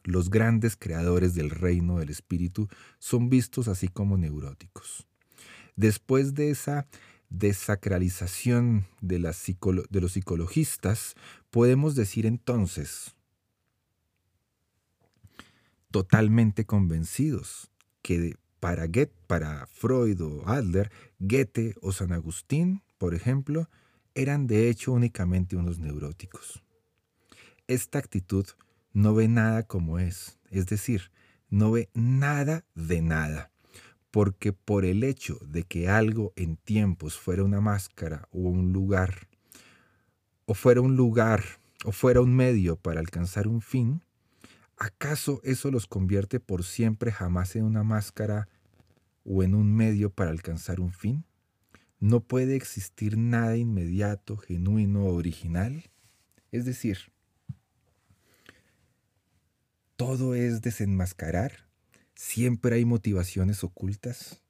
Los 0.04 0.30
grandes 0.30 0.76
creadores 0.76 1.34
del 1.34 1.50
reino 1.50 1.98
del 1.98 2.10
espíritu 2.10 2.68
son 3.00 3.30
vistos 3.30 3.66
así 3.66 3.88
como 3.88 4.16
neuróticos. 4.16 5.08
Después 5.74 6.34
de 6.34 6.50
esa 6.50 6.86
desacralización 7.30 8.86
de, 9.00 9.18
de 9.18 10.00
los 10.00 10.12
psicologistas, 10.12 11.16
podemos 11.50 11.96
decir 11.96 12.26
entonces, 12.26 13.16
totalmente 15.92 16.64
convencidos, 16.64 17.70
que 18.02 18.36
para, 18.58 18.88
para 19.28 19.66
Freud 19.68 20.20
o 20.20 20.48
Adler, 20.48 20.90
Goethe 21.20 21.76
o 21.80 21.92
San 21.92 22.12
Agustín, 22.12 22.82
por 22.98 23.14
ejemplo, 23.14 23.70
eran 24.14 24.48
de 24.48 24.68
hecho 24.68 24.92
únicamente 24.92 25.56
unos 25.56 25.78
neuróticos. 25.78 26.64
Esta 27.68 28.00
actitud 28.00 28.46
no 28.92 29.14
ve 29.14 29.28
nada 29.28 29.62
como 29.62 30.00
es, 30.00 30.38
es 30.50 30.66
decir, 30.66 31.12
no 31.48 31.70
ve 31.70 31.88
nada 31.94 32.64
de 32.74 33.00
nada 33.00 33.52
porque 34.12 34.52
por 34.52 34.84
el 34.84 35.02
hecho 35.02 35.38
de 35.40 35.64
que 35.64 35.88
algo 35.88 36.32
en 36.36 36.56
tiempos 36.56 37.18
fuera 37.18 37.42
una 37.42 37.60
máscara 37.60 38.28
o 38.30 38.40
un 38.40 38.72
lugar, 38.72 39.26
o 40.44 40.54
fuera 40.54 40.82
un 40.82 40.96
lugar, 40.96 41.42
o 41.84 41.92
fuera 41.92 42.20
un 42.20 42.36
medio 42.36 42.76
para 42.76 43.00
alcanzar 43.00 43.48
un 43.48 43.62
fin, 43.62 44.02
¿acaso 44.82 45.40
eso 45.44 45.70
los 45.70 45.86
convierte 45.86 46.40
por 46.40 46.64
siempre 46.64 47.12
jamás 47.12 47.54
en 47.54 47.62
una 47.62 47.84
máscara 47.84 48.48
o 49.24 49.44
en 49.44 49.54
un 49.54 49.74
medio 49.74 50.10
para 50.10 50.30
alcanzar 50.30 50.80
un 50.80 50.92
fin? 50.92 51.24
¿No 52.00 52.20
puede 52.20 52.56
existir 52.56 53.16
nada 53.16 53.56
inmediato, 53.56 54.36
genuino 54.36 55.04
original? 55.04 55.84
Es 56.50 56.64
decir, 56.64 57.12
todo 59.96 60.34
es 60.34 60.62
desenmascarar 60.62 61.52
siempre 62.16 62.74
hay 62.76 62.84
motivaciones 62.84 63.62
ocultas 63.62 64.42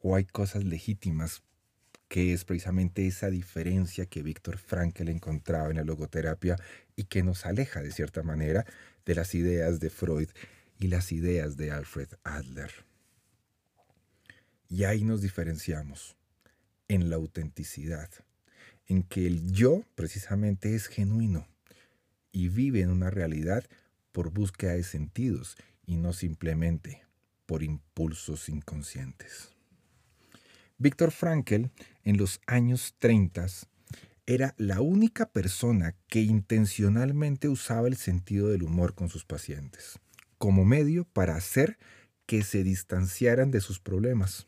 o 0.00 0.16
hay 0.16 0.24
cosas 0.24 0.64
legítimas, 0.64 1.42
que 2.08 2.32
es 2.32 2.44
precisamente 2.44 3.06
esa 3.06 3.28
diferencia 3.28 4.06
que 4.06 4.22
Víctor 4.22 4.56
Frankl 4.56 5.08
encontraba 5.08 5.68
en 5.68 5.76
la 5.76 5.84
logoterapia 5.84 6.56
y 6.96 7.04
que 7.04 7.22
nos 7.22 7.44
aleja 7.44 7.82
de 7.82 7.92
cierta 7.92 8.22
manera 8.22 8.64
de 9.10 9.16
las 9.16 9.34
ideas 9.34 9.80
de 9.80 9.90
Freud 9.90 10.28
y 10.78 10.86
las 10.86 11.10
ideas 11.10 11.56
de 11.56 11.72
Alfred 11.72 12.10
Adler. 12.22 12.70
Y 14.68 14.84
ahí 14.84 15.02
nos 15.02 15.20
diferenciamos 15.20 16.16
en 16.86 17.10
la 17.10 17.16
autenticidad, 17.16 18.08
en 18.86 19.02
que 19.02 19.26
el 19.26 19.50
yo 19.50 19.82
precisamente 19.96 20.76
es 20.76 20.86
genuino 20.86 21.48
y 22.30 22.50
vive 22.50 22.82
en 22.82 22.90
una 22.90 23.10
realidad 23.10 23.64
por 24.12 24.30
búsqueda 24.30 24.74
de 24.74 24.84
sentidos 24.84 25.56
y 25.84 25.96
no 25.96 26.12
simplemente 26.12 27.02
por 27.46 27.64
impulsos 27.64 28.48
inconscientes. 28.48 29.48
Víctor 30.78 31.10
Frankl, 31.10 31.64
en 32.04 32.16
los 32.16 32.40
años 32.46 32.94
30, 33.00 33.48
era 34.26 34.54
la 34.58 34.80
única 34.80 35.26
persona 35.26 35.94
que 36.08 36.20
intencionalmente 36.20 37.48
usaba 37.48 37.88
el 37.88 37.96
sentido 37.96 38.48
del 38.48 38.62
humor 38.62 38.94
con 38.94 39.08
sus 39.08 39.24
pacientes, 39.24 39.98
como 40.38 40.64
medio 40.64 41.04
para 41.04 41.36
hacer 41.36 41.78
que 42.26 42.42
se 42.42 42.62
distanciaran 42.62 43.50
de 43.50 43.60
sus 43.60 43.80
problemas. 43.80 44.46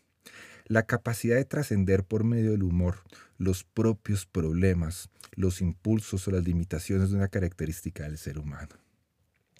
La 0.66 0.84
capacidad 0.84 1.36
de 1.36 1.44
trascender 1.44 2.04
por 2.04 2.24
medio 2.24 2.52
del 2.52 2.62
humor 2.62 2.98
los 3.38 3.64
propios 3.64 4.24
problemas, 4.24 5.10
los 5.34 5.60
impulsos 5.60 6.28
o 6.28 6.30
las 6.30 6.44
limitaciones 6.44 7.10
de 7.10 7.16
una 7.16 7.28
característica 7.28 8.04
del 8.04 8.18
ser 8.18 8.38
humano. 8.38 8.76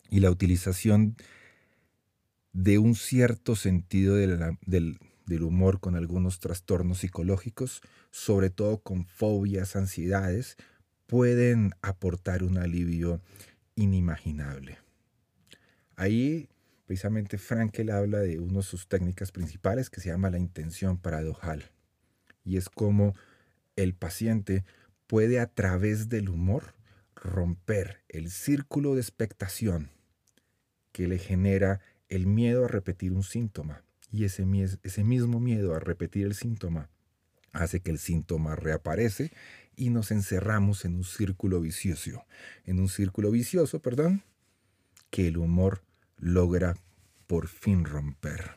Y 0.08 0.20
la 0.20 0.30
utilización 0.30 1.16
de 2.52 2.78
un 2.78 2.94
cierto 2.94 3.56
sentido 3.56 4.14
del, 4.14 4.98
humor 5.42 5.80
con 5.80 5.96
algunos 5.96 6.40
trastornos 6.40 6.98
psicológicos, 6.98 7.80
sobre 8.10 8.50
todo 8.50 8.78
con 8.78 9.06
fobias, 9.06 9.76
ansiedades, 9.76 10.56
pueden 11.06 11.72
aportar 11.82 12.42
un 12.42 12.58
alivio 12.58 13.20
inimaginable. 13.74 14.78
Ahí, 15.96 16.48
precisamente, 16.86 17.38
Frankel 17.38 17.90
habla 17.90 18.18
de 18.18 18.38
una 18.38 18.58
de 18.58 18.62
sus 18.62 18.88
técnicas 18.88 19.32
principales 19.32 19.90
que 19.90 20.00
se 20.00 20.08
llama 20.08 20.30
la 20.30 20.38
intención 20.38 20.98
paradojal. 20.98 21.70
Y 22.44 22.56
es 22.56 22.68
como 22.68 23.14
el 23.76 23.94
paciente 23.94 24.64
puede 25.06 25.40
a 25.40 25.46
través 25.46 26.08
del 26.08 26.28
humor 26.28 26.74
romper 27.14 28.02
el 28.08 28.30
círculo 28.30 28.94
de 28.94 29.00
expectación 29.00 29.90
que 30.92 31.06
le 31.06 31.18
genera 31.18 31.80
el 32.08 32.26
miedo 32.26 32.64
a 32.64 32.68
repetir 32.68 33.12
un 33.12 33.22
síntoma. 33.22 33.84
Y 34.12 34.24
ese, 34.24 34.46
ese 34.84 35.02
mismo 35.02 35.40
miedo 35.40 35.74
a 35.74 35.80
repetir 35.80 36.26
el 36.26 36.34
síntoma 36.34 36.90
hace 37.52 37.80
que 37.80 37.90
el 37.90 37.98
síntoma 37.98 38.54
reaparece 38.54 39.32
y 39.74 39.90
nos 39.90 40.10
encerramos 40.10 40.84
en 40.84 40.94
un 40.94 41.04
círculo 41.04 41.60
vicioso, 41.60 42.24
en 42.64 42.78
un 42.78 42.88
círculo 42.88 43.30
vicioso, 43.30 43.80
perdón, 43.80 44.22
que 45.10 45.28
el 45.28 45.38
humor 45.38 45.82
logra 46.18 46.76
por 47.26 47.48
fin 47.48 47.84
romper. 47.84 48.56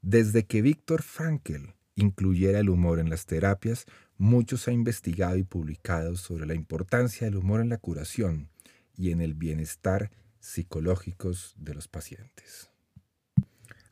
Desde 0.00 0.46
que 0.46 0.62
Víctor 0.62 1.02
Frankl 1.02 1.74
incluyera 1.94 2.60
el 2.60 2.70
humor 2.70 2.98
en 2.98 3.10
las 3.10 3.26
terapias, 3.26 3.86
muchos 4.18 4.66
ha 4.68 4.72
investigado 4.72 5.36
y 5.36 5.42
publicado 5.42 6.16
sobre 6.16 6.46
la 6.46 6.54
importancia 6.54 7.26
del 7.26 7.36
humor 7.36 7.60
en 7.60 7.68
la 7.68 7.78
curación 7.78 8.48
y 8.96 9.10
en 9.10 9.20
el 9.20 9.34
bienestar 9.34 10.10
psicológicos 10.40 11.54
de 11.56 11.74
los 11.74 11.88
pacientes. 11.88 12.71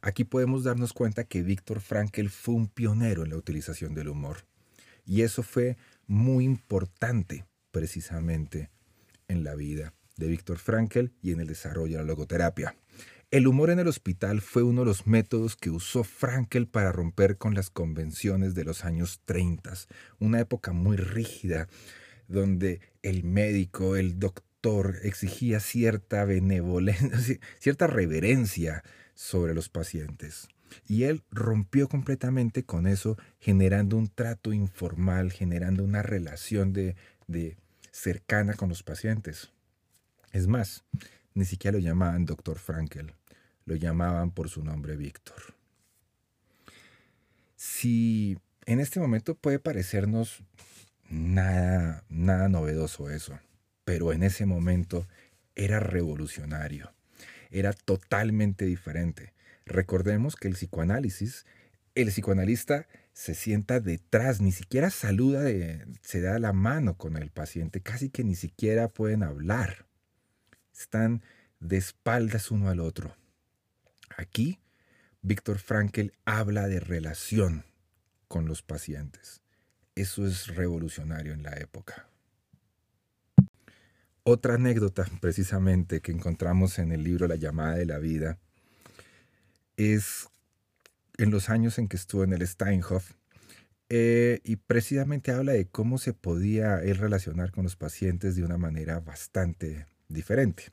Aquí 0.03 0.25
podemos 0.25 0.65
darnos 0.65 0.93
cuenta 0.93 1.25
que 1.25 1.43
Víctor 1.43 1.81
Frankl 1.81 2.29
fue 2.29 2.55
un 2.55 2.69
pionero 2.69 3.23
en 3.25 3.31
la 3.31 3.37
utilización 3.37 3.95
del 3.95 4.09
humor. 4.09 4.45
Y 5.05 5.23
eso 5.23 5.43
fue 5.43 5.77
muy 6.07 6.45
importante 6.45 7.45
precisamente 7.71 8.71
en 9.29 9.45
la 9.45 9.55
vida 9.55 9.93
de 10.17 10.29
Víctor 10.29 10.59
Frankl 10.59 11.07
y 11.23 11.33
en 11.33 11.41
el 11.41 11.47
desarrollo 11.47 11.99
de 11.99 12.03
la 12.03 12.09
logoterapia. 12.09 12.75
El 13.31 13.47
humor 13.47 13.71
en 13.71 13.79
el 13.79 13.87
hospital 13.87 14.41
fue 14.41 14.63
uno 14.63 14.81
de 14.81 14.87
los 14.87 15.07
métodos 15.07 15.55
que 15.55 15.71
usó 15.71 16.03
Frankl 16.03 16.65
para 16.65 16.91
romper 16.91 17.37
con 17.37 17.55
las 17.55 17.71
convenciones 17.71 18.55
de 18.55 18.65
los 18.65 18.85
años 18.85 19.21
30, 19.25 19.73
una 20.19 20.41
época 20.41 20.73
muy 20.73 20.97
rígida, 20.97 21.69
donde 22.27 22.81
el 23.03 23.23
médico, 23.23 23.97
el 23.97 24.19
doctor, 24.19 24.97
exigía 25.05 25.61
cierta 25.61 26.25
benevolencia, 26.25 27.39
cierta 27.61 27.87
reverencia 27.87 28.83
sobre 29.20 29.52
los 29.52 29.68
pacientes. 29.68 30.48
Y 30.88 31.02
él 31.02 31.22
rompió 31.30 31.88
completamente 31.88 32.64
con 32.64 32.87
eso, 32.87 33.18
generando 33.38 33.98
un 33.98 34.09
trato 34.09 34.54
informal, 34.54 35.30
generando 35.30 35.85
una 35.85 36.02
relación 36.02 36.72
de, 36.72 36.96
de 37.26 37.59
cercana 37.90 38.54
con 38.54 38.70
los 38.70 38.83
pacientes. 38.83 39.50
Es 40.33 40.46
más, 40.46 40.85
ni 41.35 41.44
siquiera 41.44 41.76
lo 41.76 41.85
llamaban 41.85 42.24
doctor 42.24 42.59
Frankel, 42.59 43.12
lo 43.66 43.76
llamaban 43.76 44.30
por 44.30 44.48
su 44.48 44.64
nombre 44.64 44.96
Víctor. 44.96 45.54
Si 47.56 48.38
en 48.64 48.80
este 48.80 49.00
momento 49.00 49.35
puede 49.35 49.59
parecernos 49.59 50.42
nada, 51.11 52.04
nada 52.09 52.48
novedoso 52.48 53.11
eso, 53.11 53.38
pero 53.85 54.14
en 54.14 54.22
ese 54.22 54.46
momento 54.46 55.06
era 55.56 55.78
revolucionario, 55.78 56.94
era 57.51 57.73
totalmente 57.73 58.65
diferente. 58.65 59.33
Recordemos 59.67 60.37
que 60.37 60.49
el 60.49 60.55
psicoanálisis, 60.55 61.47
el 61.95 62.09
psicoanalista 62.09 62.87
se 63.13 63.35
sienta 63.35 63.81
detrás, 63.81 64.41
ni 64.41 64.53
siquiera 64.53 64.91
saluda, 64.91 65.45
se 66.03 66.21
da 66.21 66.39
la 66.39 66.53
mano 66.53 66.97
con 66.97 67.17
el 67.17 67.31
paciente, 67.31 67.81
casi 67.81 68.11
que 68.11 68.25
ni 68.25 68.35
siquiera 68.35 68.89
pueden 68.89 69.23
hablar. 69.23 69.87
Están 70.73 71.23
de 71.59 71.77
espaldas 71.77 72.51
uno 72.51 72.69
al 72.69 72.81
otro. 72.81 73.17
Aquí, 74.17 74.61
Víctor 75.23 75.59
Frankl 75.59 76.13
habla 76.25 76.67
de 76.69 76.81
relación 76.81 77.65
con 78.29 78.47
los 78.47 78.63
pacientes. 78.63 79.43
Eso 79.95 80.27
es 80.27 80.47
revolucionario 80.47 81.33
en 81.33 81.43
la 81.43 81.53
época. 81.55 82.10
Otra 84.22 84.54
anécdota 84.54 85.06
precisamente 85.20 86.00
que 86.00 86.12
encontramos 86.12 86.78
en 86.78 86.92
el 86.92 87.02
libro 87.02 87.26
La 87.26 87.37
llamada 87.37 87.76
de 87.76 87.87
la 87.87 87.98
vida 87.98 88.38
es 89.76 90.28
en 91.16 91.30
los 91.30 91.48
años 91.48 91.78
en 91.78 91.88
que 91.88 91.96
estuvo 91.96 92.24
en 92.24 92.33
el 92.33 92.46
Steinhoff, 92.46 93.12
eh, 93.92 94.40
y 94.44 94.54
precisamente 94.54 95.33
habla 95.33 95.52
de 95.52 95.66
cómo 95.66 95.98
se 95.98 96.12
podía 96.12 96.80
él 96.80 96.96
relacionar 96.96 97.50
con 97.50 97.64
los 97.64 97.74
pacientes 97.74 98.37
de 98.37 98.44
una 98.44 98.56
manera 98.56 99.00
bastante 99.00 99.87
diferente. 100.09 100.68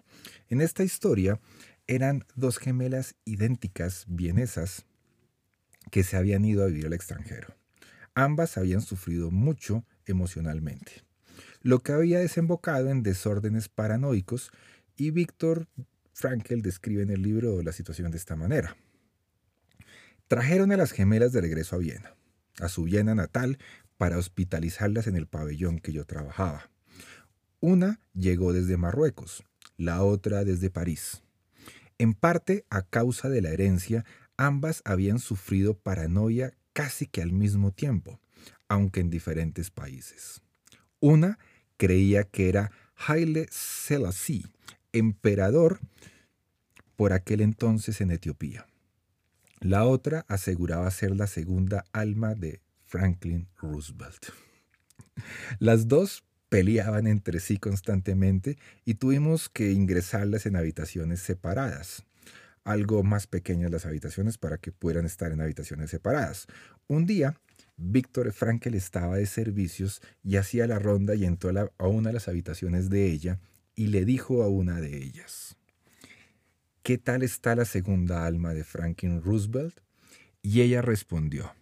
En 0.50 0.62
esta 0.62 0.84
historia 0.84 1.40
eran 1.88 2.26
dos 2.36 2.60
gemelas 2.60 3.16
idénticas 3.26 4.06
vienesas 4.08 4.86
que 5.90 6.04
se 6.04 6.16
habían 6.16 6.46
ido 6.46 6.64
a 6.64 6.68
vivir 6.68 6.86
al 6.86 6.94
extranjero. 6.94 7.56
Ambas 8.14 8.56
habían 8.58 8.82
sufrido 8.82 9.32
mucho 9.32 9.84
emocionalmente, 10.06 11.04
lo 11.68 11.80
que 11.80 11.92
había 11.92 12.20
desembocado 12.20 12.90
en 12.90 13.04
desórdenes 13.04 13.68
paranoicos 13.68 14.52
y 14.96 15.12
Víctor 15.12 15.68
Frankel 16.14 16.62
describe 16.62 17.04
en 17.04 17.10
el 17.10 17.22
libro 17.22 17.62
la 17.62 17.74
situación 17.74 18.10
de 18.10 18.18
esta 18.18 18.38
manera. 18.38 18.78
Trajeron 20.30 20.72
a 20.72 20.78
las 20.78 20.94
gemelas 20.94 21.34
de 21.34 21.42
regreso 21.42 21.76
a 21.76 21.80
Viena, 21.80 22.16
a 22.62 22.70
su 22.70 22.84
Viena 22.84 23.16
natal, 23.16 23.58
para 23.98 24.18
hospitalizarlas 24.18 25.08
en 25.08 25.18
el 25.18 25.28
pabellón 25.28 25.80
que 25.80 25.92
yo 25.92 26.06
trabajaba. 26.06 26.70
Una 27.60 28.00
llegó 28.14 28.54
desde 28.54 28.78
Marruecos, 28.78 29.44
la 29.76 30.04
otra 30.04 30.46
desde 30.46 30.70
París. 30.70 31.22
En 31.98 32.14
parte 32.14 32.64
a 32.70 32.84
causa 32.84 33.28
de 33.28 33.42
la 33.42 33.50
herencia, 33.50 34.06
ambas 34.38 34.82
habían 34.86 35.20
sufrido 35.20 35.78
paranoia 35.78 36.54
casi 36.72 37.08
que 37.08 37.22
al 37.22 37.34
mismo 37.34 37.74
tiempo, 37.74 38.22
aunque 38.70 39.02
en 39.02 39.10
diferentes 39.10 39.70
países. 39.70 40.42
Una 41.02 41.38
creía 41.78 42.24
que 42.24 42.50
era 42.50 42.72
Haile 42.96 43.48
Selassie, 43.52 44.46
emperador 44.92 45.80
por 46.96 47.14
aquel 47.14 47.42
entonces 47.42 48.02
en 48.02 48.12
Etiopía. 48.12 48.66
La 49.60 49.86
otra 49.86 50.26
aseguraba 50.28 50.90
ser 50.92 51.16
la 51.16 51.28
segunda 51.28 51.86
alma 51.92 52.36
de 52.36 52.62
Franklin 52.84 53.48
Roosevelt. 53.58 54.28
Las 55.60 55.88
dos 55.88 56.24
peleaban 56.50 57.08
entre 57.08 57.40
sí 57.40 57.58
constantemente 57.58 58.58
y 58.86 58.96
tuvimos 58.96 59.50
que 59.50 59.72
ingresarlas 59.72 60.46
en 60.46 60.56
habitaciones 60.56 61.20
separadas. 61.20 62.04
Algo 62.64 63.04
más 63.04 63.28
pequeñas 63.28 63.72
las 63.72 63.86
habitaciones 63.86 64.38
para 64.38 64.58
que 64.58 64.72
puedan 64.72 65.06
estar 65.06 65.32
en 65.32 65.42
habitaciones 65.42 65.90
separadas. 65.90 66.48
Un 66.88 67.06
día, 67.06 67.40
Víctor 67.78 68.32
Frankel 68.34 68.74
estaba 68.74 69.18
de 69.18 69.28
servicios 69.28 70.02
y 70.24 70.38
hacía 70.38 70.66
la 70.66 70.80
ronda 70.80 71.14
y 71.14 71.26
entró 71.26 71.52
a, 71.78 71.88
una 71.88 72.10
de 72.10 72.14
las 72.14 72.28
habitaciones 72.28 72.90
de 72.90 73.06
ella 73.06 73.40
y 73.76 73.88
le 73.88 74.04
dijo 74.04 74.42
a 74.42 74.50
una 74.50 74.82
de 74.82 74.98
ellas, 74.98 75.56
¿qué 76.82 76.98
tal 76.98 77.22
está 77.22 77.56
la 77.56 77.66
segunda 77.66 78.26
alma 78.26 78.56
de 78.56 78.64
Franklin 78.64 79.22
Roosevelt? 79.22 79.80
Y 80.42 80.62
ella 80.62 80.82
respondió, 80.82 81.54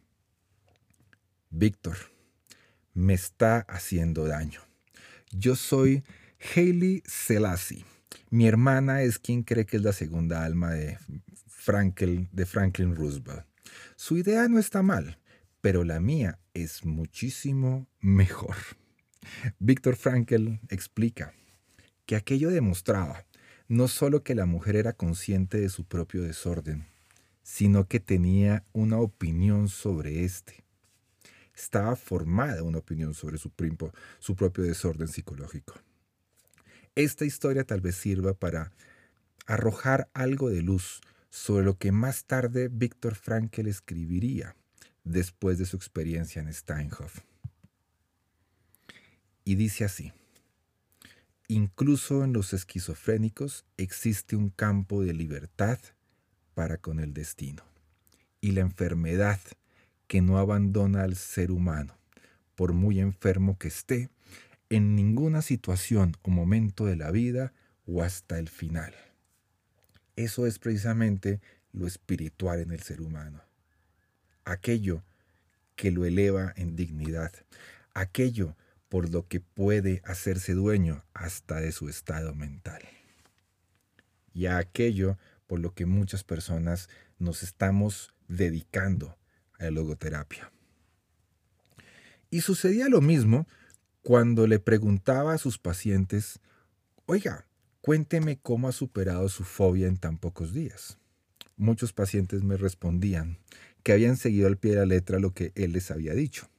Víctor, 1.49 1.97
me 2.93 3.13
está 3.13 3.59
haciendo 3.67 4.25
daño. 4.25 4.61
Yo 5.31 5.57
soy 5.57 6.03
Hailey 6.55 7.03
Selassie. 7.05 7.83
Mi 8.29 8.47
hermana 8.47 9.01
es 9.01 9.19
quien 9.19 9.43
cree 9.43 9.65
que 9.65 9.77
es 9.77 9.83
la 9.83 9.91
segunda 9.91 10.45
alma 10.45 10.71
de, 10.71 10.97
Franklin, 11.47 12.29
de 12.31 12.45
Franklin 12.45 12.95
Roosevelt. 12.95 13.45
Su 13.97 14.17
idea 14.17 14.47
no 14.47 14.59
está 14.59 14.81
mal, 14.81 15.17
pero 15.65 15.83
la 15.83 15.99
mía 15.99 16.37
es 16.53 16.85
muchísimo 16.85 17.87
mejor. 17.99 18.55
Víctor 19.57 19.95
Frankl 19.95 20.59
explica 20.69 21.33
que 22.05 22.15
aquello 22.15 22.51
demostraba 22.51 23.25
no 23.67 23.87
solo 23.87 24.21
que 24.21 24.35
la 24.35 24.45
mujer 24.45 24.75
era 24.75 24.93
consciente 24.93 25.59
de 25.59 25.69
su 25.69 25.83
propio 25.83 26.21
desorden, 26.21 26.85
sino 27.41 27.87
que 27.87 27.99
tenía 27.99 28.63
una 28.73 28.99
opinión 28.99 29.67
sobre 29.67 30.23
éste 30.23 30.63
estaba 31.55 31.95
formada 31.95 32.61
una 32.61 32.77
opinión 32.77 33.15
sobre 33.15 33.39
su, 33.39 33.51
su 34.19 34.35
propio 34.35 34.63
desorden 34.65 35.07
psicológico. 35.07 35.73
Esta 36.93 37.25
historia 37.25 37.63
tal 37.63 37.81
vez 37.81 37.95
sirva 37.95 38.35
para 38.35 38.71
arrojar 39.47 40.11
algo 40.13 40.51
de 40.51 40.61
luz 40.61 41.01
sobre 41.31 41.65
lo 41.65 41.79
que 41.79 41.91
más 41.91 42.25
tarde 42.25 42.69
Víctor 42.71 43.15
Frankl 43.15 43.65
escribiría 43.65 44.55
después 45.05 45.57
de 45.57 45.65
su 45.65 45.77
experiencia 45.77 46.41
en 46.41 46.53
Steinhoff. 46.53 47.19
Y 49.45 49.55
dice 49.55 49.85
así, 49.85 50.11
incluso 51.47 52.23
en 52.23 52.33
los 52.33 52.53
esquizofrénicos 52.53 53.63
existe 53.77 54.35
un 54.35 54.49
campo 54.49 55.03
de 55.03 55.13
libertad 55.13 55.79
para 56.55 56.77
con 56.77 56.99
el 56.99 57.13
destino, 57.13 57.63
y 58.41 58.51
la 58.51 58.61
enfermedad 58.61 59.39
que 60.07 60.21
no 60.21 60.37
abandona 60.39 61.03
al 61.03 61.15
ser 61.15 61.51
humano, 61.51 61.97
por 62.55 62.73
muy 62.73 62.99
enfermo 62.99 63.57
que 63.57 63.67
esté, 63.67 64.09
en 64.69 64.95
ninguna 64.95 65.43
situación 65.43 66.17
o 66.23 66.31
momento 66.31 66.85
de 66.85 66.95
la 66.95 67.11
vida 67.11 67.53
o 67.85 68.01
hasta 68.01 68.39
el 68.39 68.49
final. 68.49 68.95
Eso 70.15 70.47
es 70.47 70.57
precisamente 70.57 71.39
lo 71.71 71.85
espiritual 71.85 72.59
en 72.61 72.71
el 72.71 72.81
ser 72.81 73.01
humano. 73.01 73.44
Aquello 74.45 75.03
que 75.75 75.91
lo 75.91 76.05
eleva 76.05 76.53
en 76.55 76.75
dignidad, 76.75 77.33
aquello 77.93 78.55
por 78.89 79.09
lo 79.09 79.27
que 79.27 79.41
puede 79.41 80.01
hacerse 80.05 80.53
dueño 80.53 81.03
hasta 81.13 81.59
de 81.59 81.71
su 81.71 81.89
estado 81.89 82.33
mental. 82.33 82.81
Y 84.33 84.45
a 84.45 84.57
aquello 84.57 85.17
por 85.47 85.59
lo 85.59 85.73
que 85.73 85.85
muchas 85.85 86.23
personas 86.23 86.89
nos 87.19 87.43
estamos 87.43 88.13
dedicando 88.27 89.17
a 89.59 89.65
la 89.65 89.71
logoterapia. 89.71 90.51
Y 92.29 92.41
sucedía 92.41 92.89
lo 92.89 93.01
mismo 93.01 93.47
cuando 94.01 94.47
le 94.47 94.59
preguntaba 94.59 95.33
a 95.33 95.37
sus 95.37 95.57
pacientes, 95.57 96.39
oiga, 97.05 97.47
cuénteme 97.81 98.37
cómo 98.37 98.67
ha 98.67 98.71
superado 98.71 99.29
su 99.29 99.43
fobia 99.43 99.87
en 99.87 99.97
tan 99.97 100.17
pocos 100.17 100.53
días. 100.53 100.97
Muchos 101.57 101.93
pacientes 101.93 102.43
me 102.43 102.57
respondían 102.57 103.39
que 103.85 103.93
habían 103.93 104.17
seguido 104.17 104.47
al 104.47 104.57
pie 104.57 104.71
de 104.71 104.77
la 104.79 104.85
letra 104.85 105.19
lo 105.19 105.31
que 105.31 105.53
él 105.55 105.71
les 105.71 105.91
había 105.91 106.13
dicho. 106.13 106.49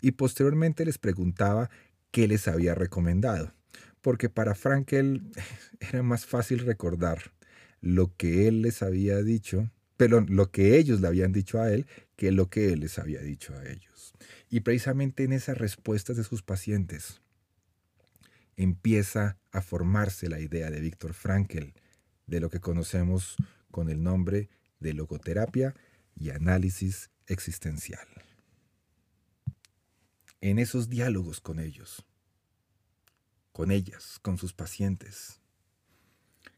Y 0.00 0.12
posteriormente 0.12 0.84
les 0.84 0.98
preguntaba 0.98 1.70
qué 2.12 2.28
les 2.28 2.46
había 2.46 2.76
recomendado, 2.76 3.52
porque 4.00 4.28
para 4.28 4.54
Frankel 4.54 5.22
era 5.80 6.04
más 6.04 6.24
fácil 6.24 6.60
recordar 6.60 7.32
lo 7.80 8.14
que 8.16 8.46
él 8.46 8.62
les 8.62 8.82
había 8.82 9.20
dicho 9.22 9.68
pero 9.96 10.20
lo 10.20 10.50
que 10.50 10.76
ellos 10.76 11.00
le 11.00 11.08
habían 11.08 11.32
dicho 11.32 11.60
a 11.60 11.72
él 11.72 11.86
que 12.16 12.30
lo 12.32 12.48
que 12.48 12.72
él 12.72 12.80
les 12.80 12.98
había 12.98 13.20
dicho 13.20 13.54
a 13.54 13.66
ellos. 13.66 14.14
Y 14.50 14.60
precisamente 14.60 15.24
en 15.24 15.32
esas 15.32 15.58
respuestas 15.58 16.16
de 16.16 16.24
sus 16.24 16.42
pacientes 16.42 17.20
empieza 18.56 19.38
a 19.52 19.60
formarse 19.60 20.28
la 20.28 20.40
idea 20.40 20.70
de 20.70 20.80
Víctor 20.80 21.14
Frankl 21.14 21.72
de 22.26 22.40
lo 22.40 22.50
que 22.50 22.60
conocemos 22.60 23.36
con 23.70 23.90
el 23.90 24.02
nombre 24.02 24.48
de 24.80 24.94
logoterapia 24.94 25.74
y 26.16 26.30
análisis 26.30 27.10
existencial. 27.26 28.06
En 30.40 30.58
esos 30.58 30.88
diálogos 30.88 31.40
con 31.40 31.60
ellos, 31.60 32.04
con 33.52 33.70
ellas, 33.70 34.18
con 34.22 34.38
sus 34.38 34.52
pacientes, 34.52 35.40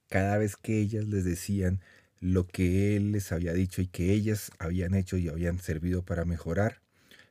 cada 0.08 0.38
vez 0.38 0.56
que 0.56 0.78
ellas 0.78 1.06
les 1.06 1.24
decían, 1.24 1.80
lo 2.20 2.46
que 2.46 2.96
él 2.96 3.12
les 3.12 3.30
había 3.30 3.52
dicho 3.52 3.80
y 3.82 3.86
que 3.86 4.12
ellas 4.12 4.50
habían 4.58 4.94
hecho 4.94 5.16
y 5.16 5.28
habían 5.28 5.60
servido 5.60 6.04
para 6.04 6.24
mejorar, 6.24 6.80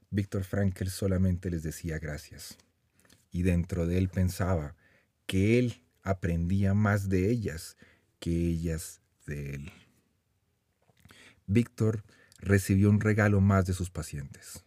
Víctor 0.09 0.43
Frankl 0.43 0.87
solamente 0.87 1.49
les 1.49 1.63
decía 1.63 1.99
gracias. 1.99 2.57
Y 3.31 3.43
dentro 3.43 3.85
de 3.85 3.97
él 3.97 4.09
pensaba 4.09 4.75
que 5.25 5.59
él 5.59 5.83
aprendía 6.03 6.73
más 6.73 7.09
de 7.09 7.29
ellas 7.29 7.75
que 8.19 8.31
ellas 8.31 9.01
de 9.25 9.55
él. 9.55 9.71
Víctor 11.45 12.03
recibió 12.37 12.89
un 12.89 12.99
regalo 12.99 13.41
más 13.41 13.65
de 13.65 13.73
sus 13.73 13.89
pacientes, 13.89 14.63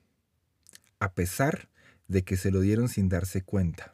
a 0.98 1.12
pesar 1.12 1.68
de 2.08 2.22
que 2.22 2.36
se 2.36 2.50
lo 2.50 2.60
dieron 2.60 2.88
sin 2.88 3.08
darse 3.08 3.42
cuenta, 3.42 3.92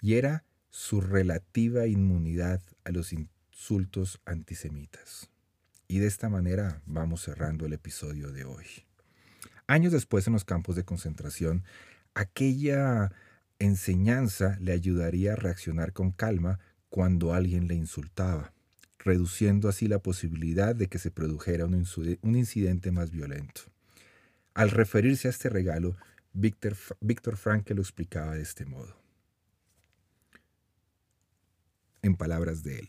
y 0.00 0.14
era 0.14 0.44
su 0.70 1.00
relativa 1.00 1.86
inmunidad 1.86 2.60
a 2.84 2.90
los 2.90 3.12
insultos 3.12 4.20
antisemitas. 4.24 5.30
Y 5.86 5.98
de 5.98 6.06
esta 6.06 6.28
manera 6.28 6.82
vamos 6.86 7.22
cerrando 7.22 7.66
el 7.66 7.72
episodio 7.72 8.32
de 8.32 8.44
hoy. 8.44 8.66
Años 9.66 9.92
después 9.92 10.26
en 10.26 10.32
los 10.32 10.44
campos 10.44 10.76
de 10.76 10.84
concentración, 10.84 11.64
aquella 12.14 13.12
enseñanza 13.58 14.58
le 14.60 14.72
ayudaría 14.72 15.34
a 15.34 15.36
reaccionar 15.36 15.92
con 15.92 16.10
calma 16.10 16.58
cuando 16.90 17.32
alguien 17.32 17.66
le 17.68 17.74
insultaba, 17.74 18.52
reduciendo 18.98 19.68
así 19.68 19.86
la 19.86 19.98
posibilidad 19.98 20.74
de 20.74 20.88
que 20.88 20.98
se 20.98 21.10
produjera 21.10 21.66
un, 21.66 21.74
incidente 22.36 22.90
más 22.90 23.10
violento. 23.10 23.62
Al 24.54 24.70
referirse 24.70 25.28
a 25.28 25.30
este 25.30 25.48
regalo, 25.48 25.96
Víctor, 26.32 26.76
Víctor 27.00 27.36
Frankl 27.36 27.74
lo 27.74 27.82
explicaba 27.82 28.34
de 28.34 28.42
este 28.42 28.64
modo. 28.66 28.96
En 32.02 32.16
palabras 32.16 32.62
de 32.62 32.80
él. 32.80 32.88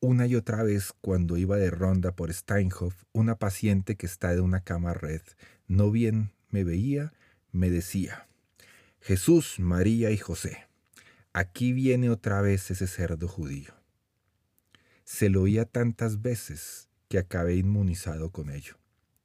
Una 0.00 0.26
y 0.26 0.36
otra 0.36 0.62
vez, 0.62 0.92
cuando 1.00 1.36
iba 1.36 1.56
de 1.56 1.70
ronda 1.70 2.14
por 2.14 2.32
Steinhoff, 2.32 3.04
una 3.12 3.36
paciente 3.36 3.96
que 3.96 4.06
está 4.06 4.34
de 4.34 4.40
una 4.40 4.60
cama 4.60 4.92
red 4.92 5.22
no 5.66 5.90
bien 5.90 6.32
me 6.50 6.62
veía 6.62 7.12
me 7.52 7.70
decía, 7.70 8.26
Jesús, 9.00 9.60
María 9.60 10.10
y 10.10 10.18
José, 10.18 10.66
aquí 11.32 11.72
viene 11.72 12.10
otra 12.10 12.40
vez 12.40 12.70
ese 12.70 12.86
cerdo 12.86 13.28
judío. 13.28 13.83
Se 15.04 15.28
lo 15.28 15.42
oía 15.42 15.66
tantas 15.66 16.22
veces 16.22 16.88
que 17.08 17.18
acabé 17.18 17.56
inmunizado 17.56 18.30
con 18.30 18.50
ello. 18.50 18.76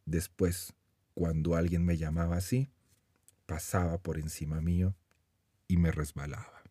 Después, 0.06 0.74
cuando 1.14 1.56
alguien 1.56 1.86
me 1.86 1.98
llamaba 1.98 2.38
así, 2.38 2.70
pasaba 3.46 3.98
por 3.98 4.18
encima 4.18 4.62
mío 4.62 4.96
y 5.68 5.78
me 5.78 5.92
resbalaba. 5.92 6.64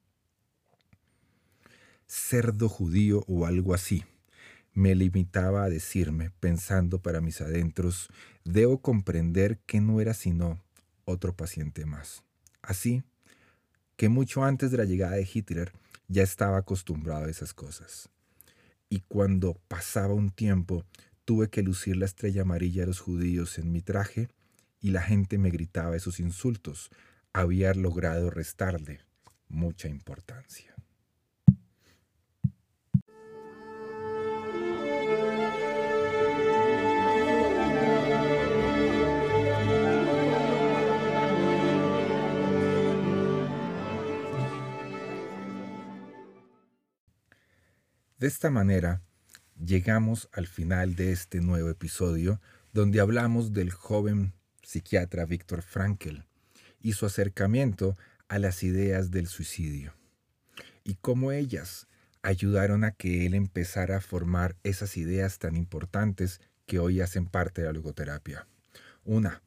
Cerdo 2.06 2.68
judío 2.68 3.24
o 3.26 3.46
algo 3.46 3.74
así, 3.74 4.04
me 4.74 4.94
limitaba 4.94 5.64
a 5.64 5.68
decirme, 5.68 6.30
pensando 6.38 7.02
para 7.02 7.20
mis 7.20 7.40
adentros, 7.40 8.08
debo 8.44 8.80
comprender 8.80 9.58
que 9.66 9.80
no 9.80 10.00
era 10.00 10.14
sino 10.14 10.62
otro 11.04 11.34
paciente 11.34 11.84
más. 11.84 12.22
Así 12.62 13.02
que 13.96 14.08
mucho 14.08 14.44
antes 14.44 14.70
de 14.70 14.76
la 14.76 14.84
llegada 14.84 15.16
de 15.16 15.28
Hitler 15.30 15.72
ya 16.06 16.22
estaba 16.22 16.58
acostumbrado 16.58 17.24
a 17.24 17.30
esas 17.30 17.52
cosas. 17.52 18.08
Y 18.88 19.00
cuando 19.00 19.54
pasaba 19.68 20.14
un 20.14 20.30
tiempo, 20.30 20.84
tuve 21.24 21.50
que 21.50 21.62
lucir 21.62 21.96
la 21.96 22.06
estrella 22.06 22.42
amarilla 22.42 22.82
de 22.82 22.86
los 22.88 23.00
judíos 23.00 23.58
en 23.58 23.70
mi 23.70 23.82
traje 23.82 24.28
y 24.80 24.90
la 24.90 25.02
gente 25.02 25.36
me 25.38 25.50
gritaba 25.50 25.96
esos 25.96 26.20
insultos. 26.20 26.90
Había 27.32 27.74
logrado 27.74 28.30
restarle 28.30 29.00
mucha 29.48 29.88
importancia. 29.88 30.77
De 48.18 48.26
esta 48.26 48.50
manera, 48.50 49.00
llegamos 49.64 50.28
al 50.32 50.48
final 50.48 50.96
de 50.96 51.12
este 51.12 51.40
nuevo 51.40 51.68
episodio 51.68 52.40
donde 52.72 52.98
hablamos 52.98 53.52
del 53.52 53.70
joven 53.70 54.32
psiquiatra 54.60 55.24
Víctor 55.24 55.62
Frankl 55.62 56.24
y 56.80 56.94
su 56.94 57.06
acercamiento 57.06 57.96
a 58.26 58.40
las 58.40 58.64
ideas 58.64 59.12
del 59.12 59.28
suicidio 59.28 59.94
y 60.82 60.96
cómo 60.96 61.30
ellas 61.30 61.86
ayudaron 62.22 62.82
a 62.82 62.90
que 62.90 63.24
él 63.24 63.34
empezara 63.34 63.98
a 63.98 64.00
formar 64.00 64.56
esas 64.64 64.96
ideas 64.96 65.38
tan 65.38 65.54
importantes 65.54 66.40
que 66.66 66.80
hoy 66.80 67.00
hacen 67.00 67.26
parte 67.26 67.60
de 67.60 67.68
la 67.68 67.72
logoterapia. 67.72 68.48
Una, 69.04 69.44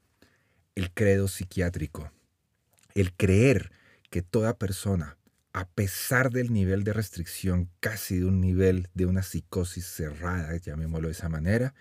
el 0.75 0.93
credo 0.93 1.27
psiquiátrico, 1.27 2.09
el 2.95 3.11
creer 3.11 3.69
que 4.09 4.21
toda 4.21 4.57
persona 4.57 5.17
a 5.53 5.67
pesar 5.67 6.31
del 6.31 6.53
nivel 6.53 6.83
de 6.83 6.93
restricción, 6.93 7.69
casi 7.79 8.19
de 8.19 8.25
un 8.25 8.39
nivel 8.39 8.87
de 8.93 9.05
una 9.05 9.23
psicosis 9.23 9.85
cerrada, 9.85 10.55
llamémoslo 10.57 11.07
de 11.07 11.13
esa 11.13 11.29
manera, 11.29 11.73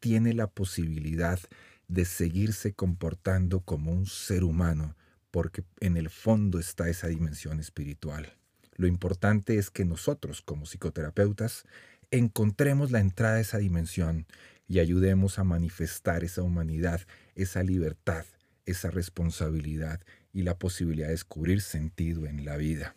tiene 0.00 0.34
la 0.34 0.48
posibilidad 0.48 1.38
de 1.86 2.04
seguirse 2.04 2.72
comportando 2.72 3.60
como 3.60 3.92
un 3.92 4.06
ser 4.06 4.42
humano, 4.42 4.96
porque 5.30 5.62
en 5.80 5.96
el 5.96 6.10
fondo 6.10 6.58
está 6.58 6.88
esa 6.88 7.06
dimensión 7.06 7.60
espiritual. 7.60 8.36
Lo 8.76 8.86
importante 8.86 9.56
es 9.56 9.70
que 9.70 9.84
nosotros, 9.84 10.42
como 10.42 10.66
psicoterapeutas, 10.66 11.64
encontremos 12.10 12.90
la 12.90 13.00
entrada 13.00 13.36
a 13.36 13.40
esa 13.40 13.58
dimensión 13.58 14.26
y 14.66 14.80
ayudemos 14.80 15.38
a 15.38 15.44
manifestar 15.44 16.24
esa 16.24 16.42
humanidad, 16.42 17.02
esa 17.34 17.62
libertad, 17.62 18.24
esa 18.66 18.90
responsabilidad 18.90 20.00
y 20.32 20.42
la 20.42 20.58
posibilidad 20.58 21.08
de 21.08 21.12
descubrir 21.12 21.60
sentido 21.60 22.26
en 22.26 22.44
la 22.44 22.56
vida. 22.56 22.94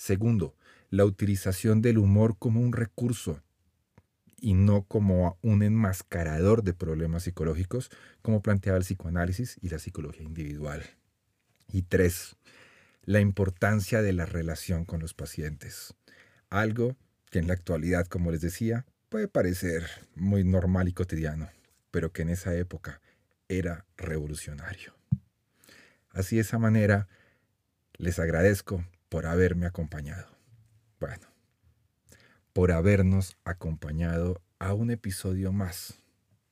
Segundo, 0.00 0.56
la 0.88 1.04
utilización 1.04 1.82
del 1.82 1.98
humor 1.98 2.38
como 2.38 2.62
un 2.62 2.72
recurso 2.72 3.42
y 4.40 4.54
no 4.54 4.84
como 4.84 5.38
un 5.42 5.62
enmascarador 5.62 6.62
de 6.62 6.72
problemas 6.72 7.24
psicológicos, 7.24 7.90
como 8.22 8.40
planteaba 8.40 8.78
el 8.78 8.84
psicoanálisis 8.84 9.58
y 9.60 9.68
la 9.68 9.78
psicología 9.78 10.22
individual. 10.22 10.82
Y 11.70 11.82
tres, 11.82 12.38
la 13.04 13.20
importancia 13.20 14.00
de 14.00 14.14
la 14.14 14.24
relación 14.24 14.86
con 14.86 15.00
los 15.00 15.12
pacientes. 15.12 15.94
Algo 16.48 16.96
que 17.30 17.38
en 17.38 17.46
la 17.46 17.52
actualidad, 17.52 18.06
como 18.06 18.30
les 18.30 18.40
decía, 18.40 18.86
puede 19.10 19.28
parecer 19.28 19.84
muy 20.14 20.44
normal 20.44 20.88
y 20.88 20.94
cotidiano, 20.94 21.50
pero 21.90 22.10
que 22.10 22.22
en 22.22 22.30
esa 22.30 22.54
época 22.54 23.02
era 23.50 23.84
revolucionario. 23.98 24.94
Así 26.08 26.36
de 26.36 26.42
esa 26.42 26.58
manera, 26.58 27.06
les 27.98 28.18
agradezco 28.18 28.82
por 29.10 29.26
haberme 29.26 29.66
acompañado. 29.66 30.26
Bueno, 30.98 31.26
por 32.54 32.72
habernos 32.72 33.36
acompañado 33.44 34.40
a 34.58 34.72
un 34.72 34.90
episodio 34.90 35.52
más 35.52 35.98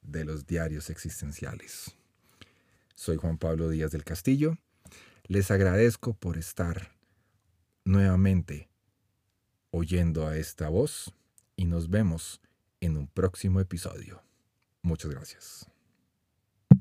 de 0.03 0.25
los 0.25 0.47
diarios 0.47 0.91
existenciales. 0.91 1.95
Soy 2.95 3.17
Juan 3.17 3.39
Pablo 3.39 3.71
Díaz 3.71 3.93
del 3.93 4.05
Castillo. 4.05 4.59
Les 5.25 5.51
agradezco 5.51 6.15
por 6.15 6.37
estar 6.37 6.91
nuevamente 7.85 8.69
oyendo 9.71 10.27
a 10.27 10.37
esta 10.37 10.69
voz 10.69 11.15
y 11.55 11.67
nos 11.67 11.89
vemos 11.89 12.41
en 12.81 12.97
un 12.97 13.07
próximo 13.07 13.61
episodio. 13.61 14.23
Muchas 14.83 15.11
gracias. 15.13 15.78